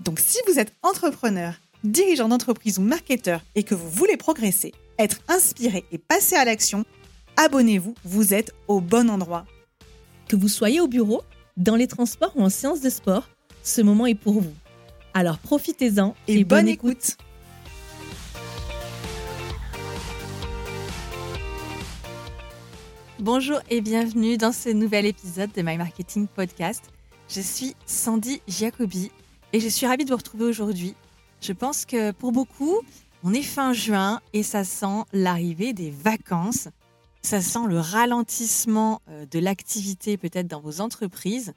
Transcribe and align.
Donc 0.00 0.18
si 0.18 0.38
vous 0.48 0.58
êtes 0.58 0.72
entrepreneur, 0.82 1.52
dirigeant 1.84 2.28
d'entreprise 2.28 2.78
ou 2.78 2.82
marketeur 2.82 3.42
et 3.54 3.62
que 3.62 3.74
vous 3.74 3.90
voulez 3.90 4.16
progresser, 4.16 4.72
être 4.98 5.18
inspiré 5.28 5.84
et 5.92 5.98
passer 5.98 6.36
à 6.36 6.44
l'action, 6.46 6.86
abonnez-vous, 7.36 7.94
vous 8.04 8.32
êtes 8.32 8.54
au 8.66 8.80
bon 8.80 9.10
endroit. 9.10 9.44
Que 10.26 10.36
vous 10.36 10.48
soyez 10.48 10.80
au 10.80 10.88
bureau, 10.88 11.22
dans 11.58 11.76
les 11.76 11.86
transports 11.86 12.32
ou 12.34 12.42
en 12.42 12.48
séance 12.48 12.80
de 12.80 12.88
sport, 12.88 13.28
ce 13.62 13.82
moment 13.82 14.06
est 14.06 14.14
pour 14.14 14.40
vous. 14.40 14.54
Alors 15.12 15.38
profitez-en 15.38 16.14
et, 16.28 16.44
bonne, 16.44 16.68
écoute. 16.68 17.18
Bonjour 23.18 23.60
et 23.68 23.82
bienvenue 23.82 24.38
dans 24.38 24.52
ce 24.52 24.70
nouvel 24.70 25.04
épisode 25.04 25.52
de 25.52 25.60
My 25.60 25.76
Marketing 25.76 26.26
Podcast. 26.26 26.84
Je 27.28 27.42
suis 27.42 27.76
Sandy 27.84 28.40
Jacobi 28.48 29.10
et 29.52 29.60
je 29.60 29.68
suis 29.68 29.86
ravie 29.86 30.04
de 30.04 30.10
vous 30.10 30.16
retrouver 30.16 30.44
aujourd'hui. 30.44 30.94
Je 31.40 31.52
pense 31.52 31.84
que 31.84 32.12
pour 32.12 32.32
beaucoup, 32.32 32.78
on 33.22 33.34
est 33.34 33.42
fin 33.42 33.72
juin 33.72 34.20
et 34.32 34.42
ça 34.42 34.64
sent 34.64 35.04
l'arrivée 35.12 35.72
des 35.72 35.90
vacances. 35.90 36.68
Ça 37.22 37.40
sent 37.40 37.66
le 37.68 37.78
ralentissement 37.78 39.02
euh, 39.08 39.26
de 39.26 39.38
l'activité 39.38 40.16
peut-être 40.16 40.46
dans 40.46 40.60
vos 40.60 40.80
entreprises 40.80 41.52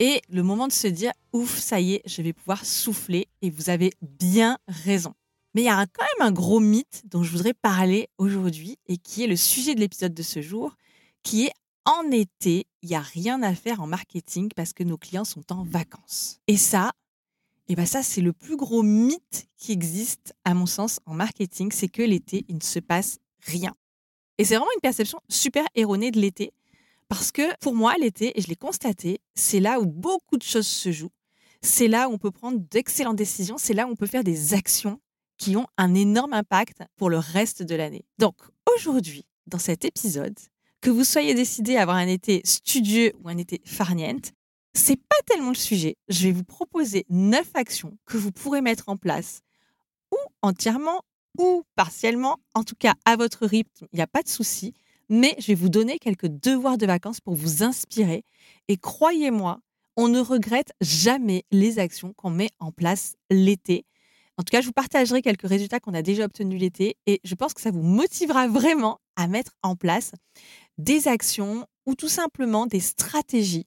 et 0.00 0.20
le 0.28 0.42
moment 0.42 0.66
de 0.66 0.72
se 0.72 0.86
dire 0.86 1.12
ouf, 1.32 1.58
ça 1.58 1.80
y 1.80 1.94
est, 1.94 2.02
je 2.06 2.22
vais 2.22 2.32
pouvoir 2.32 2.64
souffler 2.64 3.28
et 3.42 3.50
vous 3.50 3.70
avez 3.70 3.92
bien 4.02 4.58
raison. 4.68 5.14
Mais 5.54 5.62
il 5.62 5.66
y 5.66 5.68
a 5.68 5.86
quand 5.86 6.04
même 6.18 6.28
un 6.28 6.32
gros 6.32 6.58
mythe 6.58 7.02
dont 7.04 7.22
je 7.22 7.30
voudrais 7.30 7.54
parler 7.54 8.08
aujourd'hui 8.18 8.78
et 8.88 8.96
qui 8.96 9.22
est 9.22 9.28
le 9.28 9.36
sujet 9.36 9.74
de 9.74 9.80
l'épisode 9.80 10.14
de 10.14 10.22
ce 10.22 10.42
jour, 10.42 10.76
qui 11.22 11.44
est 11.46 11.52
en 11.84 12.10
été, 12.10 12.66
il 12.82 12.88
n'y 12.88 12.96
a 12.96 13.00
rien 13.00 13.42
à 13.42 13.54
faire 13.54 13.80
en 13.80 13.86
marketing 13.86 14.50
parce 14.56 14.72
que 14.72 14.82
nos 14.82 14.96
clients 14.96 15.24
sont 15.24 15.52
en 15.52 15.64
vacances. 15.64 16.40
Et 16.48 16.56
ça, 16.56 16.92
et 17.68 17.74
bien 17.76 17.86
ça, 17.86 18.02
c'est 18.02 18.20
le 18.20 18.32
plus 18.32 18.56
gros 18.56 18.82
mythe 18.82 19.48
qui 19.56 19.72
existe, 19.72 20.34
à 20.44 20.54
mon 20.54 20.66
sens, 20.66 21.00
en 21.06 21.14
marketing, 21.14 21.72
c'est 21.72 21.88
que 21.88 22.02
l'été, 22.02 22.44
il 22.48 22.56
ne 22.56 22.62
se 22.62 22.78
passe 22.78 23.18
rien. 23.40 23.74
Et 24.38 24.44
c'est 24.44 24.56
vraiment 24.56 24.70
une 24.74 24.80
perception 24.80 25.20
super 25.28 25.64
erronée 25.74 26.10
de 26.10 26.20
l'été, 26.20 26.52
parce 27.08 27.32
que 27.32 27.56
pour 27.60 27.74
moi, 27.74 27.94
l'été, 27.98 28.38
et 28.38 28.42
je 28.42 28.48
l'ai 28.48 28.56
constaté, 28.56 29.20
c'est 29.34 29.60
là 29.60 29.80
où 29.80 29.86
beaucoup 29.86 30.36
de 30.36 30.42
choses 30.42 30.66
se 30.66 30.92
jouent. 30.92 31.12
C'est 31.62 31.88
là 31.88 32.08
où 32.08 32.12
on 32.12 32.18
peut 32.18 32.30
prendre 32.30 32.58
d'excellentes 32.58 33.16
décisions, 33.16 33.56
c'est 33.56 33.74
là 33.74 33.86
où 33.86 33.90
on 33.90 33.96
peut 33.96 34.06
faire 34.06 34.24
des 34.24 34.52
actions 34.52 35.00
qui 35.38 35.56
ont 35.56 35.66
un 35.78 35.94
énorme 35.94 36.32
impact 36.32 36.78
pour 36.96 37.10
le 37.10 37.18
reste 37.18 37.62
de 37.62 37.74
l'année. 37.74 38.04
Donc 38.18 38.36
aujourd'hui, 38.76 39.24
dans 39.46 39.58
cet 39.58 39.84
épisode, 39.84 40.38
que 40.80 40.90
vous 40.90 41.04
soyez 41.04 41.34
décidé 41.34 41.76
à 41.76 41.82
avoir 41.82 41.96
un 41.96 42.06
été 42.06 42.42
studieux 42.44 43.12
ou 43.22 43.28
un 43.28 43.38
été 43.38 43.62
farniente, 43.64 44.32
c'est 44.74 44.96
pas 44.96 45.16
tellement 45.26 45.50
le 45.50 45.54
sujet. 45.54 45.96
Je 46.08 46.24
vais 46.24 46.32
vous 46.32 46.44
proposer 46.44 47.06
neuf 47.08 47.50
actions 47.54 47.96
que 48.04 48.16
vous 48.16 48.32
pourrez 48.32 48.60
mettre 48.60 48.88
en 48.88 48.96
place 48.96 49.40
ou 50.12 50.16
entièrement 50.42 51.02
ou 51.38 51.64
partiellement, 51.74 52.38
en 52.54 52.62
tout 52.62 52.76
cas 52.78 52.94
à 53.04 53.16
votre 53.16 53.46
rythme, 53.46 53.86
il 53.92 53.96
n'y 53.96 54.02
a 54.02 54.06
pas 54.06 54.22
de 54.22 54.28
souci. 54.28 54.74
Mais 55.08 55.34
je 55.38 55.48
vais 55.48 55.54
vous 55.54 55.68
donner 55.68 55.98
quelques 55.98 56.28
devoirs 56.28 56.78
de 56.78 56.86
vacances 56.86 57.20
pour 57.20 57.34
vous 57.34 57.62
inspirer. 57.62 58.24
Et 58.68 58.76
croyez-moi, 58.76 59.60
on 59.96 60.08
ne 60.08 60.20
regrette 60.20 60.72
jamais 60.80 61.44
les 61.50 61.78
actions 61.78 62.14
qu'on 62.14 62.30
met 62.30 62.50
en 62.58 62.72
place 62.72 63.16
l'été. 63.30 63.84
En 64.38 64.42
tout 64.42 64.50
cas, 64.50 64.60
je 64.60 64.66
vous 64.66 64.72
partagerai 64.72 65.22
quelques 65.22 65.46
résultats 65.46 65.78
qu'on 65.78 65.94
a 65.94 66.02
déjà 66.02 66.24
obtenus 66.24 66.58
l'été 66.58 66.96
et 67.06 67.20
je 67.22 67.34
pense 67.34 67.54
que 67.54 67.60
ça 67.60 67.70
vous 67.70 67.82
motivera 67.82 68.48
vraiment 68.48 69.00
à 69.14 69.28
mettre 69.28 69.52
en 69.62 69.76
place 69.76 70.12
des 70.78 71.06
actions 71.06 71.66
ou 71.86 71.94
tout 71.94 72.08
simplement 72.08 72.66
des 72.66 72.80
stratégies 72.80 73.66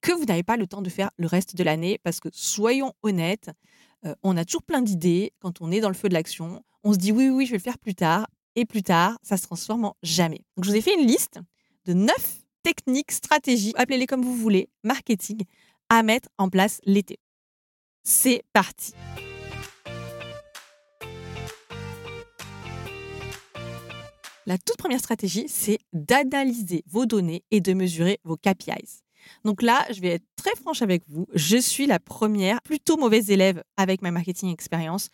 que 0.00 0.12
vous 0.12 0.24
n'avez 0.24 0.42
pas 0.42 0.56
le 0.56 0.66
temps 0.66 0.82
de 0.82 0.90
faire 0.90 1.10
le 1.16 1.26
reste 1.26 1.56
de 1.56 1.64
l'année 1.64 1.98
parce 2.02 2.20
que 2.20 2.28
soyons 2.32 2.92
honnêtes, 3.02 3.50
euh, 4.04 4.14
on 4.22 4.36
a 4.36 4.44
toujours 4.44 4.62
plein 4.62 4.82
d'idées 4.82 5.32
quand 5.40 5.60
on 5.60 5.70
est 5.70 5.80
dans 5.80 5.88
le 5.88 5.94
feu 5.94 6.08
de 6.08 6.14
l'action. 6.14 6.64
On 6.84 6.92
se 6.92 6.98
dit 6.98 7.12
oui, 7.12 7.28
oui, 7.28 7.46
je 7.46 7.52
vais 7.52 7.58
le 7.58 7.62
faire 7.62 7.78
plus 7.78 7.94
tard. 7.94 8.26
Et 8.56 8.64
plus 8.64 8.82
tard, 8.82 9.18
ça 9.22 9.36
se 9.36 9.42
transforme 9.42 9.84
en 9.84 9.96
jamais. 10.02 10.40
Donc, 10.56 10.64
je 10.64 10.70
vous 10.70 10.76
ai 10.76 10.80
fait 10.80 10.94
une 10.94 11.06
liste 11.06 11.38
de 11.84 11.92
neuf 11.92 12.40
techniques, 12.64 13.12
stratégies, 13.12 13.72
appelez-les 13.76 14.06
comme 14.06 14.22
vous 14.22 14.34
voulez, 14.34 14.68
marketing, 14.82 15.44
à 15.88 16.02
mettre 16.02 16.28
en 16.38 16.48
place 16.48 16.80
l'été. 16.84 17.18
C'est 18.02 18.42
parti. 18.52 18.94
La 24.44 24.58
toute 24.58 24.78
première 24.78 24.98
stratégie, 24.98 25.46
c'est 25.48 25.78
d'analyser 25.92 26.82
vos 26.86 27.06
données 27.06 27.44
et 27.50 27.60
de 27.60 27.74
mesurer 27.74 28.18
vos 28.24 28.36
KPIs. 28.36 29.02
Donc 29.44 29.62
là, 29.62 29.86
je 29.90 30.00
vais 30.00 30.08
être 30.08 30.24
très 30.36 30.54
franche 30.56 30.82
avec 30.82 31.02
vous. 31.08 31.26
Je 31.34 31.56
suis 31.56 31.86
la 31.86 31.98
première, 31.98 32.60
plutôt 32.62 32.96
mauvaise 32.96 33.30
élève 33.30 33.62
avec 33.76 34.02
ma 34.02 34.10
marketing 34.10 34.52
expérience 34.52 35.08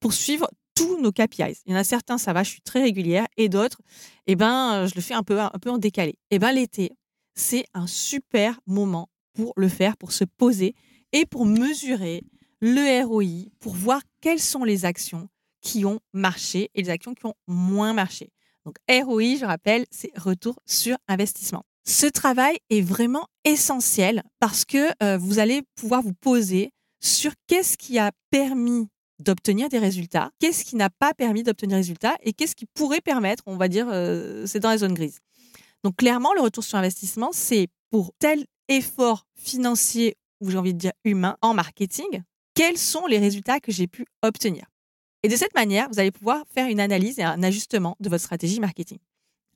pour 0.00 0.12
suivre 0.12 0.48
tous 0.74 1.00
nos 1.00 1.12
KPIs. 1.12 1.62
Il 1.66 1.72
y 1.72 1.74
en 1.74 1.78
a 1.78 1.84
certains, 1.84 2.18
ça 2.18 2.32
va, 2.32 2.42
je 2.42 2.50
suis 2.50 2.62
très 2.62 2.80
régulière, 2.80 3.26
et 3.36 3.48
d'autres, 3.48 3.80
eh 4.26 4.36
ben, 4.36 4.86
je 4.86 4.94
le 4.94 5.00
fais 5.00 5.14
un 5.14 5.22
peu, 5.22 5.40
un 5.40 5.50
peu 5.60 5.70
en 5.70 5.78
décalé. 5.78 6.18
Eh 6.30 6.38
ben, 6.38 6.52
l'été, 6.52 6.92
c'est 7.34 7.64
un 7.74 7.86
super 7.86 8.60
moment 8.66 9.08
pour 9.34 9.52
le 9.56 9.68
faire, 9.68 9.96
pour 9.96 10.12
se 10.12 10.24
poser 10.24 10.74
et 11.12 11.26
pour 11.26 11.46
mesurer 11.46 12.22
le 12.60 13.04
ROI, 13.04 13.50
pour 13.58 13.74
voir 13.74 14.02
quelles 14.20 14.40
sont 14.40 14.64
les 14.64 14.84
actions 14.84 15.28
qui 15.60 15.84
ont 15.84 16.00
marché 16.12 16.70
et 16.74 16.82
les 16.82 16.90
actions 16.90 17.14
qui 17.14 17.26
ont 17.26 17.34
moins 17.46 17.92
marché. 17.92 18.32
Donc 18.64 18.76
ROI, 18.88 19.36
je 19.36 19.44
rappelle, 19.44 19.86
c'est 19.90 20.16
retour 20.16 20.58
sur 20.66 20.96
investissement. 21.08 21.64
Ce 21.84 22.06
travail 22.06 22.58
est 22.68 22.82
vraiment 22.82 23.26
essentiel 23.44 24.22
parce 24.38 24.64
que 24.64 24.90
euh, 25.02 25.18
vous 25.18 25.38
allez 25.38 25.62
pouvoir 25.74 26.02
vous 26.02 26.12
poser 26.12 26.70
sur 27.00 27.32
qu'est-ce 27.46 27.76
qui 27.76 27.98
a 27.98 28.12
permis 28.30 28.88
d'obtenir 29.18 29.68
des 29.68 29.78
résultats, 29.78 30.30
qu'est-ce 30.38 30.64
qui 30.64 30.76
n'a 30.76 30.90
pas 30.90 31.14
permis 31.14 31.42
d'obtenir 31.42 31.76
des 31.76 31.80
résultats 31.80 32.16
et 32.22 32.32
qu'est-ce 32.32 32.56
qui 32.56 32.66
pourrait 32.74 33.00
permettre, 33.00 33.42
on 33.46 33.56
va 33.56 33.68
dire, 33.68 33.86
euh, 33.90 34.46
c'est 34.46 34.60
dans 34.60 34.70
la 34.70 34.78
zone 34.78 34.94
grise. 34.94 35.18
Donc 35.84 35.96
clairement, 35.96 36.32
le 36.34 36.40
retour 36.40 36.64
sur 36.64 36.78
investissement, 36.78 37.30
c'est 37.32 37.68
pour 37.90 38.12
tel 38.18 38.44
effort 38.68 39.26
financier 39.34 40.16
ou 40.40 40.50
j'ai 40.50 40.58
envie 40.58 40.74
de 40.74 40.78
dire 40.78 40.92
humain 41.04 41.36
en 41.42 41.54
marketing, 41.54 42.22
quels 42.54 42.78
sont 42.78 43.06
les 43.06 43.18
résultats 43.18 43.60
que 43.60 43.72
j'ai 43.72 43.86
pu 43.86 44.06
obtenir. 44.22 44.66
Et 45.22 45.28
de 45.28 45.36
cette 45.36 45.54
manière, 45.54 45.88
vous 45.90 46.00
allez 46.00 46.10
pouvoir 46.10 46.44
faire 46.52 46.68
une 46.68 46.80
analyse 46.80 47.18
et 47.18 47.22
un 47.22 47.42
ajustement 47.42 47.96
de 48.00 48.08
votre 48.08 48.22
stratégie 48.22 48.60
marketing. 48.60 48.98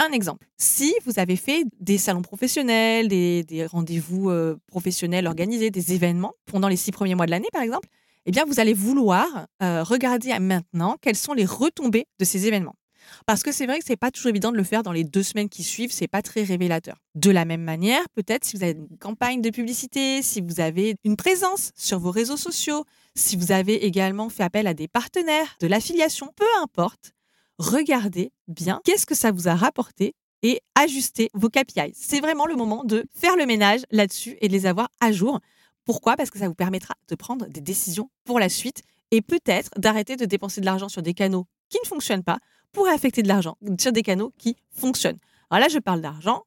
Un 0.06 0.12
exemple, 0.12 0.46
si 0.58 0.94
vous 1.06 1.18
avez 1.18 1.36
fait 1.36 1.64
des 1.80 1.96
salons 1.96 2.20
professionnels, 2.20 3.08
des, 3.08 3.66
rendez-vous 3.70 4.28
euh, 4.28 4.56
professionnels 4.66 5.26
organisés, 5.26 5.70
des 5.70 5.94
événements 5.94 6.34
pendant 6.44 6.68
les 6.68 6.76
six 6.76 6.92
premiers 6.92 7.14
mois 7.14 7.24
de 7.24 7.30
l'année, 7.30 7.48
par 7.52 7.62
exemple, 7.62 7.88
eh 8.26 8.30
bien, 8.30 8.44
vous 8.44 8.60
allez 8.60 8.74
vouloir 8.74 9.46
euh, 9.62 9.82
regarder 9.82 10.38
maintenant 10.38 10.96
quelles 11.00 11.16
sont 11.16 11.32
les 11.32 11.46
retombées 11.46 12.06
de 12.18 12.24
ces 12.26 12.46
événements. 12.46 12.76
Parce 13.24 13.42
que 13.42 13.50
c'est 13.50 13.64
vrai 13.64 13.78
que 13.78 13.84
c'est 13.86 13.96
pas 13.96 14.10
toujours 14.10 14.28
évident 14.28 14.52
de 14.52 14.58
le 14.58 14.62
faire 14.62 14.82
dans 14.82 14.92
les 14.92 15.04
deux 15.04 15.22
semaines 15.22 15.48
qui 15.48 15.62
suivent, 15.62 15.92
c'est 15.92 16.08
pas 16.08 16.20
très 16.20 16.42
révélateur. 16.42 16.96
De 17.14 17.30
la 17.30 17.46
même 17.46 17.62
manière, 17.62 18.06
peut-être 18.14 18.44
si 18.44 18.56
vous 18.56 18.62
avez 18.62 18.72
une 18.72 18.98
campagne 18.98 19.40
de 19.40 19.50
publicité, 19.50 20.20
si 20.20 20.42
vous 20.42 20.60
avez 20.60 20.96
une 21.04 21.16
présence 21.16 21.72
sur 21.76 21.98
vos 21.98 22.10
réseaux 22.10 22.36
sociaux, 22.36 22.84
si 23.14 23.36
vous 23.36 23.52
avez 23.52 23.86
également 23.86 24.28
fait 24.28 24.42
appel 24.42 24.66
à 24.66 24.74
des 24.74 24.88
partenaires, 24.88 25.56
de 25.60 25.66
l'affiliation, 25.66 26.30
peu 26.36 26.46
importe, 26.62 27.13
regardez 27.58 28.32
bien 28.48 28.80
qu'est-ce 28.84 29.06
que 29.06 29.14
ça 29.14 29.32
vous 29.32 29.48
a 29.48 29.54
rapporté 29.54 30.14
et 30.42 30.60
ajustez 30.74 31.30
vos 31.32 31.48
KPIs. 31.48 31.94
C'est 31.94 32.20
vraiment 32.20 32.46
le 32.46 32.54
moment 32.54 32.84
de 32.84 33.06
faire 33.14 33.36
le 33.36 33.46
ménage 33.46 33.80
là-dessus 33.90 34.36
et 34.40 34.48
de 34.48 34.52
les 34.52 34.66
avoir 34.66 34.90
à 35.00 35.10
jour. 35.10 35.40
Pourquoi? 35.84 36.16
Parce 36.16 36.30
que 36.30 36.38
ça 36.38 36.48
vous 36.48 36.54
permettra 36.54 36.94
de 37.08 37.14
prendre 37.14 37.46
des 37.46 37.60
décisions 37.60 38.10
pour 38.24 38.38
la 38.38 38.48
suite 38.48 38.82
et 39.10 39.22
peut-être 39.22 39.70
d'arrêter 39.78 40.16
de 40.16 40.24
dépenser 40.24 40.60
de 40.60 40.66
l'argent 40.66 40.88
sur 40.88 41.02
des 41.02 41.14
canaux 41.14 41.46
qui 41.70 41.78
ne 41.82 41.88
fonctionnent 41.88 42.24
pas 42.24 42.38
pour 42.72 42.88
affecter 42.88 43.22
de 43.22 43.28
l'argent 43.28 43.56
sur 43.78 43.92
des 43.92 44.02
canaux 44.02 44.32
qui 44.38 44.56
fonctionnent. 44.70 45.18
Alors 45.50 45.66
là, 45.66 45.68
je 45.68 45.78
parle 45.78 46.00
d'argent, 46.00 46.42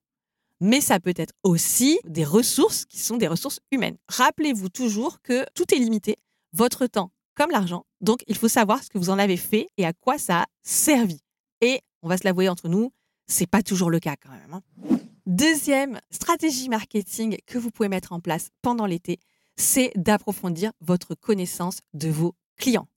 mais 0.59 0.81
ça 0.81 0.99
peut 0.99 1.13
être 1.15 1.33
aussi 1.43 1.99
des 2.05 2.23
ressources 2.23 2.85
qui 2.85 2.99
sont 2.99 3.17
des 3.17 3.27
ressources 3.27 3.59
humaines. 3.71 3.97
Rappelez-vous 4.09 4.69
toujours 4.69 5.21
que 5.21 5.45
tout 5.55 5.73
est 5.73 5.79
limité, 5.79 6.17
votre 6.53 6.87
temps 6.87 7.11
comme 7.37 7.51
l'argent. 7.51 7.85
Donc, 8.01 8.23
il 8.27 8.35
faut 8.35 8.47
savoir 8.47 8.83
ce 8.83 8.89
que 8.89 8.97
vous 8.97 9.11
en 9.11 9.19
avez 9.19 9.37
fait 9.37 9.67
et 9.77 9.85
à 9.85 9.93
quoi 9.93 10.17
ça 10.17 10.41
a 10.41 10.45
servi. 10.63 11.19
Et 11.61 11.81
on 12.01 12.09
va 12.09 12.17
se 12.17 12.23
l'avouer 12.23 12.49
entre 12.49 12.67
nous, 12.67 12.91
c'est 13.27 13.47
pas 13.47 13.61
toujours 13.61 13.89
le 13.91 13.99
cas 13.99 14.15
quand 14.15 14.31
même. 14.31 14.53
Hein. 14.53 14.97
Deuxième 15.27 15.99
stratégie 16.09 16.67
marketing 16.67 17.37
que 17.45 17.57
vous 17.57 17.69
pouvez 17.69 17.89
mettre 17.89 18.11
en 18.11 18.19
place 18.19 18.49
pendant 18.61 18.85
l'été, 18.85 19.19
c'est 19.55 19.91
d'approfondir 19.95 20.71
votre 20.81 21.15
connaissance 21.15 21.81
de 21.93 22.09
vos 22.09 22.35
clients. 22.57 22.87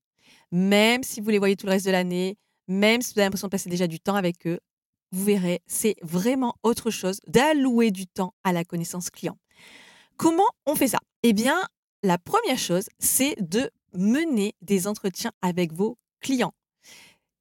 même 0.52 1.04
si 1.04 1.20
vous 1.20 1.30
les 1.30 1.38
voyez 1.38 1.54
tout 1.54 1.66
le 1.66 1.72
reste 1.72 1.86
de 1.86 1.92
l'année, 1.92 2.36
même 2.66 3.02
si 3.02 3.12
vous 3.12 3.20
avez 3.20 3.26
l'impression 3.26 3.46
de 3.46 3.50
passer 3.50 3.70
déjà 3.70 3.86
du 3.86 4.00
temps 4.00 4.16
avec 4.16 4.46
eux, 4.46 4.58
vous 5.12 5.24
verrez, 5.24 5.60
c'est 5.66 5.96
vraiment 6.02 6.54
autre 6.62 6.90
chose 6.90 7.20
d'allouer 7.26 7.90
du 7.90 8.06
temps 8.06 8.34
à 8.42 8.52
la 8.52 8.64
connaissance 8.64 9.10
client. 9.10 9.38
Comment 10.16 10.48
on 10.66 10.74
fait 10.74 10.88
ça? 10.88 10.98
Eh 11.22 11.32
bien, 11.32 11.60
la 12.02 12.18
première 12.18 12.58
chose, 12.58 12.88
c'est 12.98 13.36
de 13.40 13.70
mener 13.94 14.54
des 14.62 14.86
entretiens 14.86 15.32
avec 15.42 15.72
vos 15.72 15.98
clients. 16.20 16.54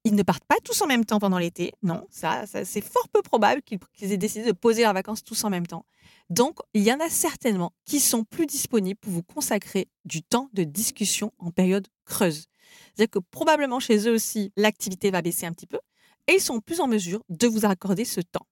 Ils 0.04 0.14
ne 0.14 0.22
partent 0.22 0.44
pas 0.44 0.56
tous 0.64 0.80
en 0.80 0.86
même 0.86 1.04
temps 1.04 1.18
pendant 1.18 1.38
l'été, 1.38 1.72
non, 1.82 2.06
ça, 2.10 2.46
c'est 2.46 2.80
fort 2.80 3.08
peu 3.10 3.20
probable 3.20 3.60
qu'ils 3.62 4.12
aient 4.12 4.16
décidé 4.16 4.46
de 4.46 4.52
poser 4.52 4.82
leurs 4.82 4.94
vacances 4.94 5.22
tous 5.22 5.44
en 5.44 5.50
même 5.50 5.66
temps. 5.66 5.84
Donc, 6.30 6.58
il 6.72 6.82
y 6.82 6.92
en 6.92 7.00
a 7.00 7.10
certainement 7.10 7.72
qui 7.84 8.00
sont 8.00 8.24
plus 8.24 8.46
disponibles 8.46 8.98
pour 8.98 9.12
vous 9.12 9.22
consacrer 9.22 9.88
du 10.06 10.22
temps 10.22 10.48
de 10.54 10.64
discussion 10.64 11.32
en 11.38 11.50
période 11.50 11.86
creuse. 12.06 12.46
C'est-à-dire 12.94 13.10
que 13.10 13.18
probablement 13.18 13.78
chez 13.78 14.08
eux 14.08 14.14
aussi, 14.14 14.52
l'activité 14.56 15.10
va 15.10 15.20
baisser 15.20 15.44
un 15.44 15.52
petit 15.52 15.66
peu 15.66 15.80
et 16.28 16.34
ils 16.34 16.40
sont 16.40 16.60
plus 16.60 16.80
en 16.80 16.86
mesure 16.86 17.22
de 17.28 17.46
vous 17.46 17.66
accorder 17.66 18.06
ce 18.06 18.20
temps. 18.20 18.46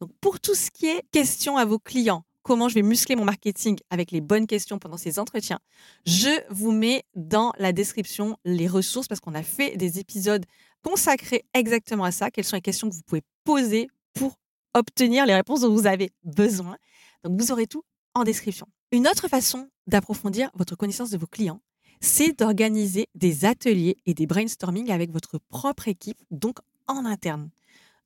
Donc, 0.00 0.10
pour 0.20 0.40
tout 0.40 0.54
ce 0.54 0.70
qui 0.70 0.86
est 0.86 1.02
questions 1.12 1.58
à 1.58 1.66
vos 1.66 1.78
clients, 1.78 2.24
comment 2.48 2.70
je 2.70 2.74
vais 2.76 2.82
muscler 2.82 3.14
mon 3.14 3.26
marketing 3.26 3.78
avec 3.90 4.10
les 4.10 4.22
bonnes 4.22 4.46
questions 4.46 4.78
pendant 4.78 4.96
ces 4.96 5.18
entretiens, 5.18 5.58
je 6.06 6.30
vous 6.48 6.72
mets 6.72 7.04
dans 7.14 7.52
la 7.58 7.74
description 7.74 8.38
les 8.46 8.66
ressources 8.66 9.06
parce 9.06 9.20
qu'on 9.20 9.34
a 9.34 9.42
fait 9.42 9.76
des 9.76 9.98
épisodes 9.98 10.46
consacrés 10.82 11.44
exactement 11.52 12.04
à 12.04 12.10
ça. 12.10 12.30
Quelles 12.30 12.46
sont 12.46 12.56
les 12.56 12.62
questions 12.62 12.88
que 12.88 12.94
vous 12.94 13.02
pouvez 13.02 13.20
poser 13.44 13.88
pour 14.14 14.38
obtenir 14.72 15.26
les 15.26 15.34
réponses 15.34 15.60
dont 15.60 15.74
vous 15.74 15.86
avez 15.86 16.10
besoin. 16.24 16.78
Donc 17.22 17.38
vous 17.38 17.52
aurez 17.52 17.66
tout 17.66 17.84
en 18.14 18.24
description. 18.24 18.66
Une 18.92 19.06
autre 19.06 19.28
façon 19.28 19.68
d'approfondir 19.86 20.50
votre 20.54 20.74
connaissance 20.74 21.10
de 21.10 21.18
vos 21.18 21.26
clients, 21.26 21.60
c'est 22.00 22.38
d'organiser 22.38 23.08
des 23.14 23.44
ateliers 23.44 23.98
et 24.06 24.14
des 24.14 24.26
brainstorming 24.26 24.90
avec 24.90 25.10
votre 25.10 25.38
propre 25.50 25.88
équipe, 25.88 26.18
donc 26.30 26.60
en 26.86 27.04
interne, 27.04 27.50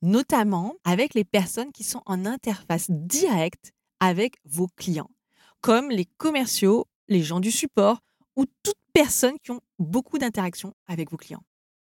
notamment 0.01 0.73
avec 0.83 1.13
les 1.13 1.23
personnes 1.23 1.71
qui 1.71 1.85
sont 1.85 2.01
en 2.05 2.25
interface 2.25 2.87
directe 2.89 3.71
avec 4.03 4.35
vos 4.43 4.67
clients, 4.67 5.09
comme 5.61 5.89
les 5.89 6.03
commerciaux, 6.03 6.87
les 7.07 7.23
gens 7.23 7.39
du 7.39 7.51
support 7.51 8.01
ou 8.35 8.45
toute 8.63 8.75
personne 8.93 9.39
qui 9.41 9.51
ont 9.51 9.61
beaucoup 9.79 10.17
d'interactions 10.17 10.73
avec 10.87 11.09
vos 11.09 11.15
clients. 11.15 11.43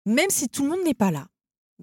Même 0.08 0.32
si 0.32 0.50
tout 0.50 0.64
le 0.64 0.70
monde 0.70 0.84
n'est 0.84 0.96
pas 0.96 1.12
là, 1.12 1.28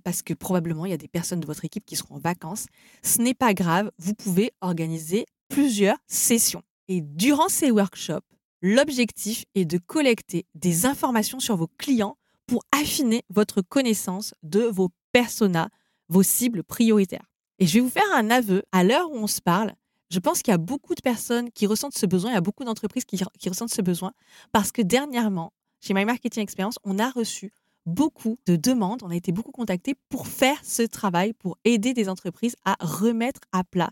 parce 0.03 0.23
que 0.23 0.35
probablement 0.35 0.85
il 0.85 0.91
y 0.91 0.95
a 0.95 0.99
des 0.99 1.07
personnes 1.07 1.39
de 1.39 1.47
votre 1.47 1.65
équipe 1.65 1.87
qui 1.87 1.95
seront 1.95 2.17
en 2.17 2.19
vacances, 2.19 2.67
ce 3.05 3.23
n'est 3.23 3.35
pas 3.35 3.55
grave, 3.55 3.93
vous 3.99 4.15
pouvez 4.15 4.51
organiser 4.61 5.27
plusieurs 5.49 5.99
sessions. 6.09 6.63
Et 6.89 7.03
durant 7.03 7.49
ces 7.49 7.71
workshops, 7.71 8.27
l'objectif 8.63 9.45
est 9.55 9.65
de 9.65 9.79
collecter 9.79 10.45
des 10.57 10.87
informations 10.87 11.39
sur 11.39 11.57
vos 11.57 11.69
clients 11.79 12.19
pour 12.47 12.65
affiner 12.73 13.23
votre 13.31 13.63
connaissance 13.63 14.35
de 14.43 14.63
vos 14.63 14.91
personas, 15.13 15.69
vos 16.09 16.25
cibles 16.25 16.65
prioritaires. 16.65 17.31
Et 17.61 17.67
je 17.69 17.75
vais 17.75 17.81
vous 17.81 17.91
faire 17.91 18.13
un 18.13 18.29
aveu, 18.31 18.65
à 18.73 18.83
l'heure 18.83 19.09
où 19.13 19.17
on 19.17 19.29
se 19.29 19.41
parle, 19.41 19.73
je 20.11 20.19
pense 20.19 20.43
qu'il 20.43 20.53
y 20.53 20.55
a 20.55 20.59
beaucoup 20.59 20.95
de 20.95 21.01
personnes 21.01 21.51
qui 21.51 21.67
ressentent 21.67 21.97
ce 21.97 22.07
besoin, 22.07 22.31
il 22.31 22.35
y 22.35 22.39
a 22.39 22.43
beaucoup 22.43 22.65
d'entreprises 22.65 23.05
qui, 23.05 23.19
ressentent 23.49 23.73
ce 23.73 23.83
besoin, 23.83 24.13
parce 24.53 24.73
que 24.73 24.83
dernièrement, 24.83 25.53
chez 25.81 25.95
My 25.95 26.05
Marketing 26.05 26.43
Experience, 26.43 26.79
on 26.85 26.99
a 26.99 27.11
reçu 27.11 27.53
beaucoup 27.85 28.39
de 28.47 28.57
demandes, 28.57 29.03
on 29.03 29.11
a 29.11 29.17
été 29.17 29.33
beaucoup 29.33 29.53
contactés 29.53 29.95
pour 30.09 30.27
faire 30.27 30.59
ce 30.65 30.83
travail, 30.83 31.33
pour 31.33 31.59
aider 31.65 31.95
des 31.95 32.09
entreprises 32.09 32.57
à 32.65 32.77
remettre 32.81 33.41
à 33.53 33.65
plat 33.65 33.91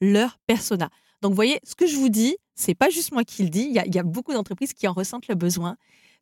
leur 0.00 0.38
persona. 0.46 0.90
Donc, 1.20 1.30
vous 1.30 1.36
voyez, 1.36 1.60
ce 1.64 1.74
que 1.74 1.86
je 1.86 1.96
vous 1.96 2.08
dis, 2.08 2.36
c'est 2.54 2.74
pas 2.74 2.90
juste 2.90 3.12
moi 3.12 3.24
qui 3.24 3.42
le 3.44 3.48
dis, 3.48 3.62
il 3.62 3.72
y 3.72 3.78
a, 3.78 3.86
il 3.86 3.94
y 3.94 3.98
a 3.98 4.02
beaucoup 4.02 4.32
d'entreprises 4.32 4.72
qui 4.72 4.86
en 4.88 4.92
ressentent 4.92 5.28
le 5.28 5.34
besoin, 5.34 5.76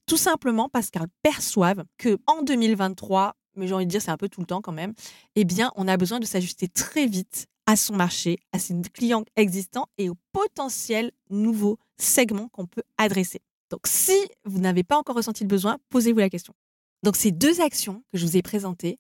tout 0.07 0.17
simplement 0.17 0.69
parce 0.69 0.91
qu'elles 0.91 1.07
perçoivent 1.23 1.85
que 1.99 2.19
en 2.27 2.43
2023, 2.43 3.37
mais 3.57 3.67
j'ai 3.67 3.75
envie 3.75 3.87
de 3.87 3.91
dire 3.91 4.03
c'est 4.03 4.11
un 4.11 4.17
peu 4.17 4.29
tout 4.29 4.41
le 4.41 4.47
temps 4.47 4.61
quand 4.61 4.73
même, 4.73 4.93
eh 5.37 5.45
bien, 5.45 5.73
on 5.77 5.89
a 5.89 5.97
besoin 5.97 6.21
de 6.21 6.27
s'ajuster 6.27 6.69
très 6.69 7.07
vite 7.07 7.47
à 7.67 7.77
son 7.77 7.95
marché, 7.95 8.39
à 8.53 8.59
ses 8.59 8.75
clients 8.93 9.25
existants 9.37 9.87
et 9.99 10.09
aux 10.09 10.17
potentiels 10.33 11.13
nouveaux 11.29 11.79
segments 11.99 12.49
qu'on 12.49 12.67
peut 12.67 12.83
adresser. 12.99 13.41
Donc, 13.71 13.87
si 13.87 14.17
vous 14.45 14.59
n'avez 14.59 14.83
pas 14.83 14.99
encore 14.99 15.17
ressenti 15.17 15.45
le 15.45 15.49
besoin, 15.49 15.79
posez-vous 15.91 16.19
la 16.19 16.31
question. 16.31 16.55
Donc, 17.03 17.17
ces 17.17 17.31
deux 17.31 17.61
actions 17.61 18.03
que 18.13 18.19
je 18.19 18.27
vous 18.27 18.37
ai 18.37 18.43
présentées, 18.43 18.99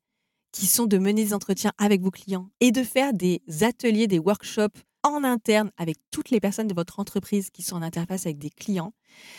qui 0.52 0.66
sont 0.66 0.86
de 0.86 0.98
mener 0.98 1.24
des 1.24 1.34
entretiens 1.34 1.72
avec 1.78 2.00
vos 2.00 2.10
clients 2.10 2.48
et 2.60 2.72
de 2.72 2.82
faire 2.82 3.12
des 3.12 3.42
ateliers, 3.60 4.06
des 4.06 4.18
workshops 4.18 4.80
en 5.02 5.24
interne 5.24 5.70
avec 5.76 5.96
toutes 6.10 6.30
les 6.30 6.40
personnes 6.40 6.66
de 6.66 6.74
votre 6.74 7.00
entreprise 7.00 7.50
qui 7.50 7.62
sont 7.62 7.76
en 7.76 7.82
interface 7.82 8.26
avec 8.26 8.38
des 8.38 8.50
clients, 8.50 8.92